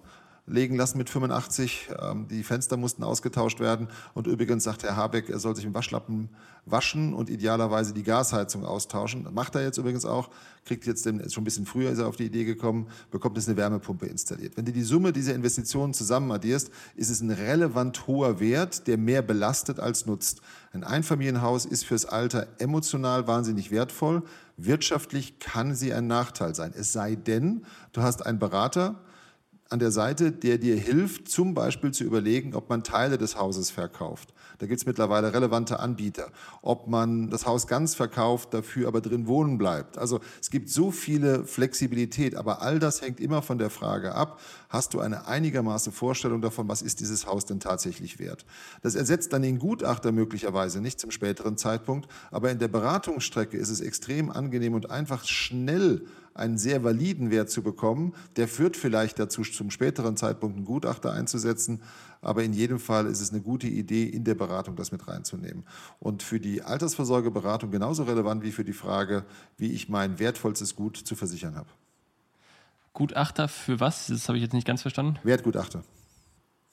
legen 0.49 0.75
lassen 0.75 0.97
mit 0.97 1.09
85. 1.09 1.89
Ähm, 2.01 2.27
die 2.27 2.43
Fenster 2.43 2.77
mussten 2.77 3.03
ausgetauscht 3.03 3.59
werden. 3.59 3.87
Und 4.13 4.27
übrigens 4.27 4.63
sagt 4.63 4.83
Herr 4.83 4.95
Habeck, 4.95 5.29
er 5.29 5.39
soll 5.39 5.55
sich 5.55 5.65
im 5.65 5.73
Waschlappen 5.73 6.29
waschen 6.65 7.13
und 7.13 7.29
idealerweise 7.29 7.93
die 7.93 8.03
Gasheizung 8.03 8.65
austauschen. 8.65 9.27
Macht 9.33 9.55
er 9.55 9.63
jetzt 9.63 9.77
übrigens 9.77 10.05
auch, 10.05 10.29
kriegt 10.65 10.85
jetzt 10.85 11.05
den, 11.05 11.27
schon 11.29 11.41
ein 11.41 11.45
bisschen 11.45 11.65
früher 11.65 11.89
ist 11.91 11.99
er 11.99 12.07
auf 12.07 12.15
die 12.15 12.25
Idee 12.25 12.43
gekommen, 12.43 12.87
bekommt 13.11 13.37
jetzt 13.37 13.47
eine 13.47 13.57
Wärmepumpe 13.57 14.05
installiert. 14.05 14.57
Wenn 14.57 14.65
du 14.65 14.71
die 14.71 14.83
Summe 14.83 15.13
dieser 15.13 15.33
Investitionen 15.33 15.93
zusammen 15.93 16.31
addierst, 16.31 16.69
ist 16.95 17.09
es 17.09 17.21
ein 17.21 17.31
relevant 17.31 18.07
hoher 18.07 18.39
Wert, 18.39 18.87
der 18.87 18.97
mehr 18.97 19.21
belastet 19.21 19.79
als 19.79 20.05
nutzt. 20.05 20.41
Ein 20.71 20.83
Einfamilienhaus 20.83 21.65
ist 21.65 21.85
fürs 21.85 22.05
Alter 22.05 22.47
emotional 22.59 23.27
wahnsinnig 23.27 23.71
wertvoll. 23.71 24.23
Wirtschaftlich 24.57 25.39
kann 25.39 25.73
sie 25.73 25.93
ein 25.93 26.07
Nachteil 26.07 26.53
sein. 26.53 26.73
Es 26.75 26.93
sei 26.93 27.15
denn, 27.15 27.65
du 27.93 28.01
hast 28.01 28.25
einen 28.25 28.39
Berater, 28.39 29.01
an 29.69 29.79
der 29.79 29.91
Seite, 29.91 30.31
der 30.31 30.57
dir 30.57 30.75
hilft, 30.75 31.29
zum 31.29 31.53
Beispiel 31.53 31.91
zu 31.91 32.03
überlegen, 32.03 32.55
ob 32.55 32.69
man 32.69 32.83
Teile 32.83 33.17
des 33.17 33.37
Hauses 33.37 33.69
verkauft. 33.69 34.33
Da 34.59 34.67
gibt 34.67 34.81
es 34.81 34.85
mittlerweile 34.85 35.33
relevante 35.33 35.79
Anbieter. 35.79 36.27
Ob 36.61 36.87
man 36.87 37.29
das 37.29 37.45
Haus 37.45 37.65
ganz 37.65 37.95
verkauft, 37.95 38.53
dafür 38.53 38.89
aber 38.89 39.01
drin 39.01 39.25
wohnen 39.25 39.57
bleibt. 39.57 39.97
Also 39.97 40.19
es 40.41 40.49
gibt 40.49 40.69
so 40.69 40.91
viele 40.91 41.45
Flexibilität, 41.45 42.35
aber 42.35 42.61
all 42.61 42.77
das 42.77 43.01
hängt 43.01 43.19
immer 43.19 43.41
von 43.41 43.57
der 43.57 43.69
Frage 43.69 44.13
ab, 44.13 44.39
hast 44.67 44.93
du 44.93 44.99
eine 44.99 45.27
einigermaßen 45.27 45.93
Vorstellung 45.93 46.41
davon, 46.41 46.67
was 46.67 46.81
ist 46.81 46.99
dieses 46.99 47.25
Haus 47.25 47.45
denn 47.45 47.59
tatsächlich 47.61 48.19
wert. 48.19 48.45
Das 48.81 48.95
ersetzt 48.95 49.31
dann 49.33 49.41
den 49.41 49.59
Gutachter 49.59 50.11
möglicherweise 50.11 50.81
nicht 50.81 50.99
zum 50.99 51.11
späteren 51.11 51.57
Zeitpunkt, 51.57 52.09
aber 52.29 52.51
in 52.51 52.59
der 52.59 52.67
Beratungsstrecke 52.67 53.57
ist 53.57 53.69
es 53.69 53.79
extrem 53.79 54.29
angenehm 54.29 54.73
und 54.73 54.91
einfach 54.91 55.25
schnell 55.25 56.05
einen 56.33 56.57
sehr 56.57 56.83
validen 56.83 57.31
Wert 57.31 57.49
zu 57.49 57.61
bekommen. 57.61 58.13
Der 58.35 58.47
führt 58.47 58.77
vielleicht 58.77 59.19
dazu, 59.19 59.41
zum 59.41 59.71
späteren 59.71 60.17
Zeitpunkt 60.17 60.57
einen 60.57 60.65
Gutachter 60.65 61.11
einzusetzen, 61.11 61.81
aber 62.21 62.43
in 62.43 62.53
jedem 62.53 62.79
Fall 62.79 63.05
ist 63.05 63.21
es 63.21 63.31
eine 63.31 63.41
gute 63.41 63.67
Idee, 63.67 64.03
in 64.03 64.23
der 64.23 64.35
Beratung 64.35 64.75
das 64.75 64.91
mit 64.91 65.07
reinzunehmen. 65.07 65.63
Und 65.99 66.23
für 66.23 66.39
die 66.39 66.61
Altersvorsorgeberatung 66.61 67.71
genauso 67.71 68.03
relevant 68.03 68.43
wie 68.43 68.51
für 68.51 68.63
die 68.63 68.73
Frage, 68.73 69.25
wie 69.57 69.71
ich 69.71 69.89
mein 69.89 70.19
wertvollstes 70.19 70.75
Gut 70.75 70.97
zu 70.97 71.15
versichern 71.15 71.55
habe. 71.55 71.69
Gutachter 72.93 73.47
für 73.47 73.79
was? 73.79 74.07
Das 74.07 74.27
habe 74.27 74.37
ich 74.37 74.43
jetzt 74.43 74.53
nicht 74.53 74.67
ganz 74.67 74.81
verstanden. 74.81 75.19
Wertgutachter 75.23 75.83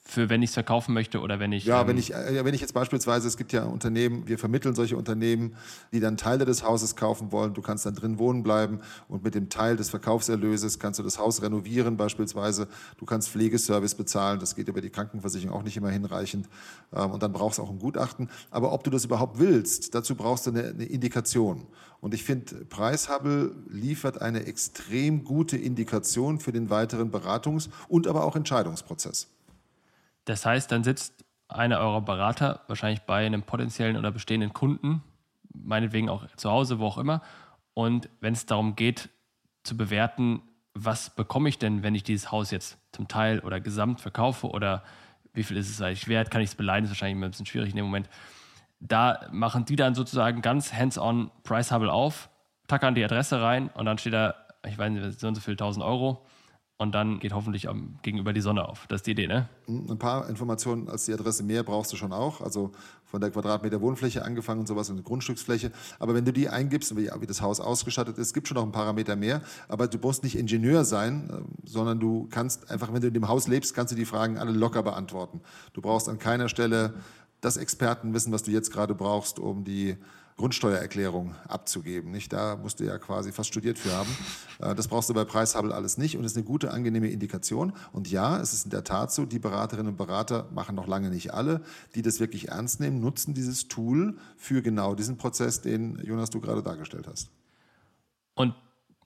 für 0.07 0.29
wenn 0.29 0.41
ich 0.41 0.51
es 0.51 0.53
verkaufen 0.53 0.93
möchte 0.93 1.19
oder 1.19 1.39
wenn 1.39 1.51
ich. 1.51 1.65
Ja, 1.65 1.81
ähm, 1.81 1.87
wenn 1.89 1.97
ich, 1.97 2.13
äh, 2.13 2.43
wenn 2.43 2.53
ich 2.53 2.61
jetzt 2.61 2.73
beispielsweise, 2.73 3.27
es 3.27 3.37
gibt 3.37 3.53
ja 3.53 3.65
Unternehmen, 3.65 4.27
wir 4.27 4.39
vermitteln 4.39 4.73
solche 4.73 4.97
Unternehmen, 4.97 5.55
die 5.91 5.99
dann 5.99 6.17
Teile 6.17 6.45
des 6.45 6.63
Hauses 6.63 6.95
kaufen 6.95 7.31
wollen. 7.31 7.53
Du 7.53 7.61
kannst 7.61 7.85
dann 7.85 7.95
drin 7.95 8.17
wohnen 8.17 8.43
bleiben 8.43 8.79
und 9.07 9.23
mit 9.23 9.35
dem 9.35 9.49
Teil 9.49 9.75
des 9.75 9.89
Verkaufserlöses 9.89 10.79
kannst 10.79 10.99
du 10.99 11.03
das 11.03 11.19
Haus 11.19 11.41
renovieren 11.41 11.97
beispielsweise. 11.97 12.67
Du 12.97 13.05
kannst 13.05 13.29
Pflegeservice 13.29 13.95
bezahlen, 13.95 14.39
das 14.39 14.55
geht 14.55 14.67
über 14.67 14.81
die 14.81 14.89
Krankenversicherung 14.89 15.55
auch 15.55 15.63
nicht 15.63 15.77
immer 15.77 15.89
hinreichend. 15.89 16.47
Ähm, 16.93 17.11
und 17.11 17.21
dann 17.21 17.33
brauchst 17.33 17.59
du 17.59 17.63
auch 17.63 17.69
ein 17.69 17.79
Gutachten. 17.79 18.29
Aber 18.49 18.71
ob 18.71 18.83
du 18.83 18.89
das 18.89 19.05
überhaupt 19.05 19.39
willst, 19.39 19.93
dazu 19.93 20.15
brauchst 20.15 20.47
du 20.47 20.51
eine, 20.51 20.69
eine 20.69 20.85
Indikation. 20.85 21.67
Und 21.99 22.13
ich 22.13 22.23
finde, 22.23 22.65
Preishubble 22.65 23.55
liefert 23.69 24.21
eine 24.21 24.45
extrem 24.45 25.23
gute 25.23 25.57
Indikation 25.57 26.39
für 26.39 26.51
den 26.51 26.69
weiteren 26.69 27.11
Beratungs- 27.11 27.69
und 27.87 28.07
aber 28.07 28.23
auch 28.23 28.35
Entscheidungsprozess. 28.35 29.27
Das 30.27 30.45
heißt, 30.45 30.69
dann 30.73 30.83
sitzt 30.83 31.23
einer 31.47 31.79
eurer 31.79 32.01
Berater 32.01 32.59
wahrscheinlich 32.67 33.01
bei 33.03 33.25
einem 33.25 33.43
potenziellen 33.43 33.95
oder 33.95 34.11
bestehenden 34.11 34.51
Kunden, 34.51 35.01
meinetwegen 35.53 36.09
auch 36.09 36.27
zu 36.35 36.51
Hause, 36.51 36.79
wo 36.79 36.87
auch 36.87 36.97
immer. 36.97 37.21
Und 37.73 38.09
wenn 38.19 38.33
es 38.33 38.45
darum 38.45 38.75
geht, 38.75 39.07
zu 39.63 39.77
bewerten, 39.77 40.41
was 40.73 41.15
bekomme 41.15 41.47
ich 41.47 41.59
denn, 41.59 41.81
wenn 41.81 41.95
ich 41.95 42.03
dieses 42.03 42.29
Haus 42.29 42.51
jetzt 42.51 42.77
zum 42.91 43.07
Teil 43.07 43.39
oder 43.39 43.61
gesamt 43.61 44.01
verkaufe 44.01 44.49
oder 44.49 44.83
wie 45.33 45.43
viel 45.43 45.55
ist 45.55 45.69
es 45.69 45.81
eigentlich 45.81 46.09
wert, 46.09 46.29
kann 46.29 46.41
ich 46.41 46.49
es 46.49 46.55
beleihen, 46.55 46.83
ist 46.83 46.89
wahrscheinlich 46.89 47.23
ein 47.23 47.31
bisschen 47.31 47.45
schwierig 47.45 47.69
in 47.69 47.77
dem 47.77 47.85
Moment. 47.85 48.09
Da 48.81 49.29
machen 49.31 49.63
die 49.63 49.77
dann 49.77 49.95
sozusagen 49.95 50.41
ganz 50.41 50.73
hands-on 50.73 51.31
Price 51.43 51.71
Hubble 51.71 51.91
auf, 51.91 52.29
tackern 52.67 52.95
die 52.95 53.03
Adresse 53.03 53.41
rein 53.41 53.69
und 53.69 53.85
dann 53.85 53.97
steht 53.97 54.13
da, 54.13 54.35
ich 54.67 54.77
weiß 54.77 54.91
nicht, 54.91 55.19
so 55.21 55.27
und 55.29 55.35
so 55.35 55.41
viel 55.41 55.53
1000 55.53 55.85
Euro 55.85 56.25
und 56.79 56.93
dann 56.93 57.19
geht 57.19 57.33
hoffentlich 57.33 57.67
am, 57.67 57.97
gegenüber 58.03 58.33
die 58.33 58.41
Sonne 58.41 58.67
auf. 58.67 58.85
Das 58.87 58.99
ist 58.99 59.07
die 59.07 59.11
Idee, 59.11 59.27
ne? 59.27 59.49
Ein 59.67 59.97
paar 59.97 60.29
Informationen 60.29 60.87
als 60.89 61.05
die 61.05 61.13
Adresse 61.13 61.43
mehr 61.43 61.63
brauchst 61.63 61.91
du 61.91 61.97
schon 61.97 62.13
auch. 62.13 62.39
Also 62.39 62.71
von 63.03 63.19
der 63.19 63.31
Quadratmeter 63.31 63.81
Wohnfläche 63.81 64.23
angefangen 64.23 64.59
und 64.59 64.67
sowas 64.67 64.89
und 64.91 65.03
Grundstücksfläche. 65.03 65.71
Aber 65.97 66.13
wenn 66.13 66.23
du 66.23 66.31
die 66.31 66.49
eingibst, 66.49 66.95
wie, 66.95 67.09
wie 67.19 67.25
das 67.25 67.41
Haus 67.41 67.59
ausgestattet 67.59 68.19
ist, 68.19 68.33
gibt 68.33 68.47
schon 68.47 68.55
noch 68.55 68.63
ein 68.63 68.71
Parameter 68.71 69.15
mehr. 69.15 69.41
Aber 69.67 69.87
du 69.87 69.97
musst 69.97 70.23
nicht 70.23 70.37
Ingenieur 70.37 70.85
sein, 70.85 71.29
äh, 71.31 71.67
sondern 71.67 71.99
du 71.99 72.27
kannst 72.29 72.69
einfach, 72.69 72.93
wenn 72.93 73.01
du 73.01 73.07
in 73.07 73.13
dem 73.13 73.27
Haus 73.27 73.47
lebst, 73.47 73.73
kannst 73.73 73.91
du 73.93 73.95
die 73.95 74.05
Fragen 74.05 74.37
alle 74.37 74.51
locker 74.51 74.83
beantworten. 74.83 75.41
Du 75.73 75.81
brauchst 75.81 76.07
an 76.07 76.19
keiner 76.19 76.47
Stelle 76.47 76.93
das 77.41 77.57
Expertenwissen, 77.57 78.31
was 78.31 78.43
du 78.43 78.51
jetzt 78.51 78.71
gerade 78.71 78.93
brauchst, 78.93 79.39
um 79.39 79.63
die 79.63 79.97
Grundsteuererklärung 80.37 81.35
abzugeben. 81.47 82.11
Nicht? 82.11 82.31
Da 82.31 82.55
musst 82.55 82.79
du 82.79 82.85
ja 82.85 82.97
quasi 82.99 83.31
fast 83.31 83.49
studiert 83.49 83.77
für 83.77 83.91
haben. 83.91 84.09
Äh, 84.59 84.75
das 84.75 84.87
brauchst 84.87 85.09
du 85.09 85.13
bei 85.13 85.25
Preishubble 85.25 85.73
alles 85.73 85.97
nicht 85.97 86.15
und 86.15 86.23
ist 86.23 86.37
eine 86.37 86.45
gute, 86.45 86.71
angenehme 86.71 87.09
Indikation. 87.09 87.73
Und 87.91 88.09
ja, 88.09 88.39
es 88.39 88.53
ist 88.53 88.65
in 88.65 88.71
der 88.71 88.83
Tat 88.83 89.11
so, 89.11 89.25
die 89.25 89.39
Beraterinnen 89.39 89.91
und 89.91 89.97
Berater 89.97 90.47
machen 90.53 90.75
noch 90.75 90.87
lange 90.87 91.09
nicht 91.09 91.33
alle, 91.33 91.61
die 91.95 92.03
das 92.03 92.19
wirklich 92.19 92.49
ernst 92.49 92.79
nehmen, 92.79 93.01
nutzen 93.01 93.33
dieses 93.33 93.67
Tool 93.67 94.17
für 94.37 94.61
genau 94.61 94.95
diesen 94.95 95.17
Prozess, 95.17 95.61
den 95.61 95.99
Jonas 96.03 96.29
du 96.29 96.39
gerade 96.39 96.61
dargestellt 96.61 97.07
hast. 97.07 97.29
Und 98.35 98.53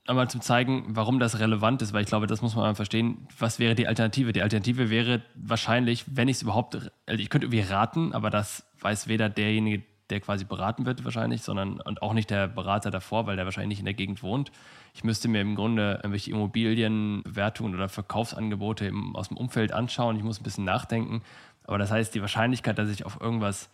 einmal 0.06 0.28
zum 0.28 0.42
zeigen, 0.42 0.84
warum 0.88 1.18
das 1.18 1.38
relevant 1.38 1.80
ist, 1.80 1.92
weil 1.92 2.02
ich 2.02 2.08
glaube, 2.08 2.26
das 2.26 2.42
muss 2.42 2.54
man 2.56 2.74
verstehen. 2.74 3.26
Was 3.38 3.58
wäre 3.58 3.74
die 3.74 3.86
Alternative? 3.86 4.32
Die 4.32 4.42
Alternative 4.42 4.90
wäre 4.90 5.22
wahrscheinlich, 5.34 6.04
wenn 6.14 6.28
ich 6.28 6.36
es 6.36 6.42
überhaupt, 6.42 6.74
also 6.74 7.22
ich 7.22 7.30
könnte 7.30 7.46
irgendwie 7.46 7.60
raten, 7.60 8.12
aber 8.12 8.28
das 8.28 8.64
weiß 8.80 9.08
weder 9.08 9.28
derjenige, 9.28 9.84
der 10.10 10.20
quasi 10.20 10.44
beraten 10.44 10.84
wird 10.86 11.04
wahrscheinlich, 11.04 11.42
sondern 11.42 11.80
und 11.80 12.02
auch 12.02 12.12
nicht 12.12 12.30
der 12.30 12.48
Berater 12.48 12.90
davor, 12.90 13.26
weil 13.26 13.36
der 13.36 13.44
wahrscheinlich 13.44 13.70
nicht 13.70 13.78
in 13.80 13.84
der 13.84 13.94
Gegend 13.94 14.22
wohnt. 14.22 14.52
Ich 14.94 15.04
müsste 15.04 15.28
mir 15.28 15.40
im 15.40 15.54
Grunde 15.54 15.94
irgendwelche 15.96 16.30
Immobilienbewertungen 16.30 17.74
oder 17.74 17.88
Verkaufsangebote 17.88 18.86
im, 18.86 19.16
aus 19.16 19.28
dem 19.28 19.36
Umfeld 19.36 19.72
anschauen. 19.72 20.16
Ich 20.16 20.22
muss 20.22 20.40
ein 20.40 20.44
bisschen 20.44 20.64
nachdenken. 20.64 21.22
Aber 21.64 21.78
das 21.78 21.90
heißt, 21.90 22.14
die 22.14 22.20
Wahrscheinlichkeit, 22.20 22.78
dass 22.78 22.90
ich 22.90 23.06
auf 23.06 23.20
irgendwas 23.20 23.70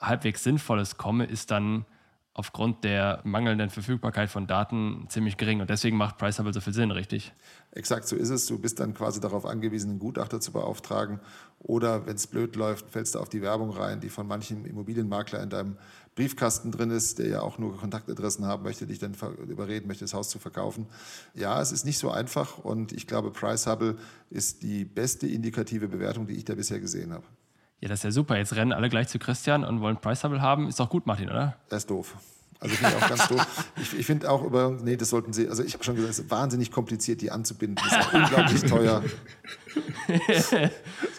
halbwegs 0.00 0.44
Sinnvolles 0.44 0.98
komme, 0.98 1.24
ist 1.24 1.50
dann 1.50 1.84
aufgrund 2.34 2.82
der 2.82 3.20
mangelnden 3.24 3.68
Verfügbarkeit 3.68 4.30
von 4.30 4.46
Daten 4.46 5.06
ziemlich 5.08 5.36
gering. 5.36 5.60
Und 5.60 5.68
deswegen 5.68 5.98
macht 5.98 6.16
Priceable 6.16 6.54
so 6.54 6.60
viel 6.60 6.72
Sinn, 6.72 6.90
richtig? 6.90 7.34
Exakt 7.72 8.08
so 8.08 8.16
ist 8.16 8.30
es. 8.30 8.46
Du 8.46 8.58
bist 8.58 8.80
dann 8.80 8.94
quasi 8.94 9.20
darauf 9.20 9.44
angewiesen, 9.44 9.90
einen 9.90 9.98
Gutachter 9.98 10.40
zu 10.40 10.50
beauftragen. 10.52 11.20
Oder 11.58 12.06
wenn 12.06 12.16
es 12.16 12.26
blöd 12.26 12.56
läuft, 12.56 12.90
fällst 12.90 13.14
du 13.14 13.18
auf 13.18 13.28
die 13.28 13.42
Werbung 13.42 13.70
rein, 13.70 14.00
die 14.00 14.08
von 14.08 14.26
manchen 14.26 14.64
Immobilienmakler 14.64 15.42
in 15.42 15.50
deinem 15.50 15.76
Briefkasten 16.14 16.72
drin 16.72 16.90
ist, 16.90 17.18
der 17.18 17.28
ja 17.28 17.40
auch 17.42 17.58
nur 17.58 17.76
Kontaktadressen 17.76 18.46
haben 18.46 18.62
möchte, 18.62 18.86
dich 18.86 18.98
dann 18.98 19.14
überreden 19.48 19.86
möchte, 19.86 20.04
das 20.04 20.14
Haus 20.14 20.30
zu 20.30 20.38
verkaufen. 20.38 20.86
Ja, 21.34 21.60
es 21.60 21.70
ist 21.70 21.84
nicht 21.84 21.98
so 21.98 22.10
einfach 22.10 22.58
und 22.58 22.92
ich 22.92 23.06
glaube, 23.06 23.30
Priceable 23.30 23.96
ist 24.30 24.62
die 24.62 24.84
beste 24.84 25.26
indikative 25.26 25.88
Bewertung, 25.88 26.26
die 26.26 26.34
ich 26.34 26.44
da 26.44 26.54
bisher 26.54 26.80
gesehen 26.80 27.12
habe. 27.12 27.24
Ja, 27.82 27.88
das 27.88 27.98
ist 27.98 28.04
ja 28.04 28.10
super. 28.12 28.36
Jetzt 28.36 28.54
rennen 28.54 28.72
alle 28.72 28.88
gleich 28.88 29.08
zu 29.08 29.18
Christian 29.18 29.64
und 29.64 29.80
wollen 29.80 29.96
Price 29.96 30.22
Hubble 30.22 30.40
haben. 30.40 30.68
Ist 30.68 30.78
doch 30.78 30.88
gut, 30.88 31.04
Martin, 31.04 31.28
oder? 31.28 31.56
Das 31.68 31.82
ist 31.82 31.90
doof. 31.90 32.14
Also 32.60 32.76
finde 32.76 32.96
ich 32.96 33.02
auch 33.02 33.08
ganz 33.08 33.26
doof. 33.26 33.46
Ich, 33.82 33.98
ich 33.98 34.06
finde 34.06 34.30
auch 34.30 34.44
über, 34.44 34.70
nee, 34.70 34.96
das 34.96 35.10
sollten 35.10 35.32
Sie, 35.32 35.48
also 35.48 35.64
ich 35.64 35.74
habe 35.74 35.82
schon 35.82 35.96
gesagt, 35.96 36.12
es 36.12 36.20
ist 36.20 36.30
wahnsinnig 36.30 36.70
kompliziert, 36.70 37.20
die 37.20 37.32
anzubinden. 37.32 37.84
Das 37.84 38.06
ist 38.06 38.14
unglaublich 38.14 38.62
teuer. 38.62 39.02
Was 40.06 40.62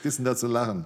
ist 0.03 0.19
denn 0.19 0.25
da 0.25 0.37
zu 0.37 0.47
lachen? 0.47 0.85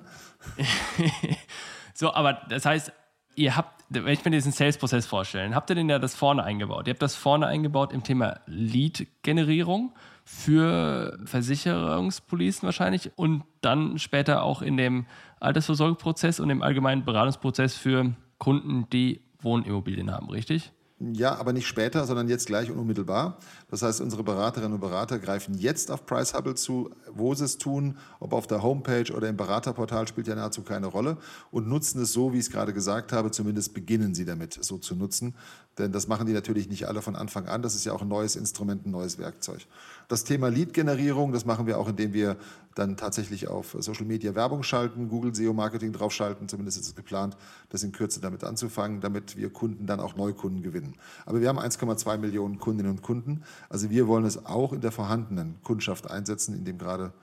so, 1.93 2.11
aber 2.11 2.41
das 2.49 2.65
heißt, 2.65 2.91
ihr 3.35 3.55
habt, 3.55 3.83
wenn 3.89 4.07
ich 4.07 4.25
mir 4.25 4.31
diesen 4.31 4.51
Sales-Prozess 4.51 5.05
vorstelle, 5.05 5.53
habt 5.53 5.69
ihr 5.69 5.75
denn 5.75 5.89
ja 5.89 5.99
das 5.99 6.15
vorne 6.15 6.43
eingebaut? 6.43 6.87
Ihr 6.87 6.93
habt 6.93 7.03
das 7.03 7.13
vorne 7.13 7.45
eingebaut 7.45 7.93
im 7.93 8.01
Thema 8.01 8.39
Lead-Generierung 8.47 9.93
für 10.29 11.17
Versicherungspolicen 11.23 12.65
wahrscheinlich 12.65 13.11
und 13.15 13.43
dann 13.61 13.97
später 13.97 14.43
auch 14.43 14.61
in 14.61 14.75
dem 14.75 15.05
Altersvorsorgeprozess 15.39 16.41
und 16.41 16.49
im 16.49 16.61
allgemeinen 16.61 17.05
Beratungsprozess 17.05 17.77
für 17.77 18.13
Kunden, 18.37 18.89
die 18.89 19.21
Wohnimmobilien 19.39 20.11
haben, 20.11 20.29
richtig? 20.29 20.73
Ja, 20.99 21.35
aber 21.35 21.53
nicht 21.53 21.67
später, 21.67 22.07
sondern 22.07 22.27
jetzt 22.27 22.47
gleich 22.47 22.71
und 22.71 22.79
unmittelbar. 22.79 23.37
Das 23.69 23.83
heißt, 23.83 24.01
unsere 24.01 24.23
Beraterinnen 24.23 24.73
und 24.73 24.79
Berater 24.79 25.19
greifen 25.19 25.53
jetzt 25.53 25.91
auf 25.91 26.07
Price 26.07 26.33
Hubble 26.33 26.55
zu, 26.55 26.89
wo 27.13 27.35
sie 27.35 27.45
es 27.45 27.59
tun, 27.59 27.97
ob 28.19 28.33
auf 28.33 28.47
der 28.47 28.63
Homepage 28.63 29.13
oder 29.13 29.29
im 29.29 29.37
Beraterportal 29.37 30.07
spielt 30.07 30.25
ja 30.25 30.33
nahezu 30.33 30.63
keine 30.63 30.87
Rolle 30.87 31.17
und 31.51 31.67
nutzen 31.67 32.01
es 32.01 32.13
so, 32.13 32.33
wie 32.33 32.37
ich 32.37 32.45
es 32.45 32.51
gerade 32.51 32.73
gesagt 32.73 33.13
habe, 33.13 33.29
zumindest 33.29 33.75
beginnen 33.75 34.15
sie 34.15 34.25
damit 34.25 34.57
so 34.63 34.79
zu 34.79 34.95
nutzen. 34.95 35.35
Denn 35.77 35.91
das 35.91 36.07
machen 36.07 36.25
die 36.25 36.33
natürlich 36.33 36.67
nicht 36.67 36.87
alle 36.87 37.03
von 37.03 37.15
Anfang 37.15 37.45
an. 37.45 37.61
Das 37.61 37.75
ist 37.75 37.85
ja 37.85 37.93
auch 37.93 38.01
ein 38.01 38.07
neues 38.07 38.35
Instrument, 38.35 38.87
ein 38.87 38.91
neues 38.91 39.19
Werkzeug. 39.19 39.67
Das 40.07 40.23
Thema 40.23 40.47
Lead-Generierung, 40.47 41.31
das 41.31 41.45
machen 41.45 41.67
wir 41.67 41.77
auch, 41.77 41.89
indem 41.89 42.13
wir 42.13 42.37
dann 42.77 42.97
tatsächlich 42.97 43.47
auf 43.47 43.75
Social 43.79 44.05
Media 44.05 44.35
Werbung 44.35 44.63
schalten, 44.63 45.09
Google 45.09 45.33
SEO 45.33 45.53
Marketing 45.53 45.93
draufschalten. 45.93 46.47
Zumindest 46.47 46.79
ist 46.79 46.87
es 46.87 46.95
geplant, 46.95 47.37
das 47.69 47.83
in 47.83 47.91
Kürze 47.91 48.19
damit 48.19 48.43
anzufangen, 48.43 49.01
damit 49.01 49.37
wir 49.37 49.51
Kunden 49.51 49.87
dann 49.87 49.99
auch 49.99 50.15
Neukunden 50.15 50.61
gewinnen. 50.61 50.95
Aber 51.25 51.41
wir 51.41 51.49
haben 51.49 51.59
1,2 51.59 52.17
Millionen 52.17 52.59
Kundinnen 52.59 52.91
und 52.91 53.01
Kunden. 53.01 53.43
Also 53.69 53.89
wir 53.89 54.07
wollen 54.07 54.25
es 54.25 54.45
auch 54.45 54.73
in 54.73 54.81
der 54.81 54.91
vorhandenen 54.91 55.61
Kundschaft 55.63 56.09
einsetzen, 56.09 56.55
in 56.55 56.65
dem 56.65 56.77
gerade 56.77 57.13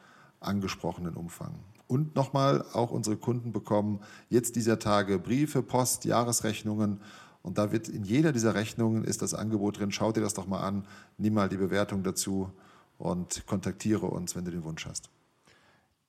angesprochenen 0.41 1.15
Umfang. 1.15 1.55
Und 1.87 2.17
nochmal, 2.17 2.65
auch 2.73 2.91
unsere 2.91 3.17
Kunden 3.17 3.53
bekommen 3.53 4.01
jetzt 4.31 4.57
dieser 4.57 4.79
Tage 4.79 5.19
Briefe, 5.19 5.63
Post, 5.63 6.05
Jahresrechnungen 6.05 7.01
und 7.45 7.59
da 7.59 7.73
wird 7.73 7.91
in 7.91 8.05
jeder 8.05 8.33
dieser 8.33 8.55
Rechnungen 8.55 9.05
ist 9.05 9.21
das 9.21 9.35
Angebot 9.35 9.79
drin, 9.79 9.93
schau 9.93 10.13
dir 10.13 10.23
das 10.23 10.33
doch 10.33 10.47
mal 10.47 10.61
an, 10.61 10.87
nimm 11.19 11.35
mal 11.35 11.51
die 11.51 11.59
Bewertung 11.59 12.03
dazu 12.03 12.51
und 12.97 13.47
kontaktiere 13.47 14.07
uns, 14.07 14.35
wenn 14.35 14.47
du 14.47 14.51
den 14.51 14.65
Wunsch 14.65 14.87
hast. 14.87 15.11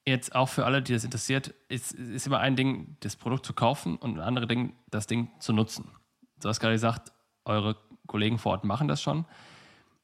Jetzt 0.08 0.36
auch 0.36 0.50
für 0.50 0.66
alle, 0.66 0.84
die 0.84 0.94
das 0.94 1.04
interessiert, 1.04 1.54
ist, 1.68 1.94
ist 1.94 2.28
immer 2.28 2.40
ein 2.40 2.56
Ding, 2.56 2.96
das 3.00 3.16
Produkt 3.16 3.46
zu 3.46 3.54
kaufen 3.54 3.98
und 3.98 4.18
ein 4.18 4.22
anderes 4.22 4.48
Ding, 4.48 4.74
das 4.92 5.08
Ding 5.08 5.30
zu 5.40 5.52
nutzen. 5.52 5.90
Du 6.40 6.48
hast 6.48 6.60
gerade 6.60 6.76
gesagt, 6.76 7.12
eure 7.44 7.76
Kollegen 8.06 8.38
vor 8.38 8.52
Ort 8.52 8.66
machen 8.66 8.88
das 8.88 9.02
schon. 9.02 9.26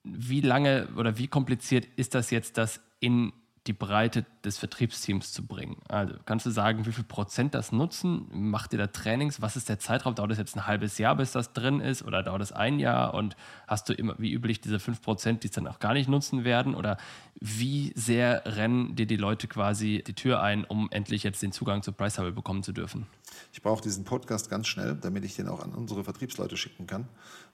Wie 0.03 0.41
lange 0.41 0.87
oder 0.95 1.19
wie 1.19 1.27
kompliziert 1.27 1.85
ist 1.85 2.15
das 2.15 2.31
jetzt, 2.31 2.57
das 2.57 2.81
in 2.99 3.31
die 3.67 3.73
Breite 3.73 4.25
des 4.43 4.57
Vertriebsteams 4.57 5.33
zu 5.33 5.45
bringen? 5.45 5.77
Also 5.87 6.15
kannst 6.25 6.47
du 6.47 6.49
sagen, 6.49 6.85
wie 6.87 6.91
viel 6.91 7.03
Prozent 7.03 7.53
das 7.53 7.71
nutzen? 7.71 8.25
Macht 8.31 8.73
ihr 8.73 8.79
da 8.79 8.87
Trainings? 8.87 9.41
Was 9.41 9.55
ist 9.55 9.69
der 9.69 9.77
Zeitraum? 9.77 10.15
Dauert 10.15 10.31
das 10.31 10.39
jetzt 10.39 10.55
ein 10.55 10.65
halbes 10.65 10.97
Jahr, 10.97 11.15
bis 11.15 11.31
das 11.31 11.53
drin 11.53 11.79
ist? 11.79 12.03
Oder 12.03 12.23
dauert 12.23 12.41
es 12.41 12.51
ein 12.51 12.79
Jahr? 12.79 13.13
Und 13.13 13.35
hast 13.67 13.87
du 13.87 13.93
immer, 13.93 14.15
wie 14.17 14.33
üblich, 14.33 14.61
diese 14.61 14.79
5 14.79 15.01
Prozent, 15.01 15.43
die 15.43 15.47
es 15.47 15.53
dann 15.53 15.67
auch 15.67 15.79
gar 15.79 15.93
nicht 15.93 16.09
nutzen 16.09 16.43
werden? 16.43 16.73
Oder 16.73 16.97
wie 17.39 17.93
sehr 17.95 18.41
rennen 18.45 18.95
dir 18.95 19.05
die 19.05 19.17
Leute 19.17 19.47
quasi 19.47 20.03
die 20.05 20.13
Tür 20.13 20.41
ein, 20.41 20.63
um 20.63 20.89
endlich 20.91 21.21
jetzt 21.21 21.43
den 21.43 21.51
Zugang 21.51 21.83
zu 21.83 21.91
Price 21.91 22.17
Hubble 22.17 22.31
bekommen 22.31 22.63
zu 22.63 22.71
dürfen? 22.71 23.05
Ich 23.53 23.61
brauche 23.61 23.83
diesen 23.83 24.05
Podcast 24.05 24.49
ganz 24.49 24.67
schnell, 24.67 24.95
damit 24.95 25.23
ich 25.23 25.35
den 25.35 25.47
auch 25.47 25.63
an 25.63 25.73
unsere 25.73 26.03
Vertriebsleute 26.03 26.57
schicken 26.57 26.87
kann 26.87 27.07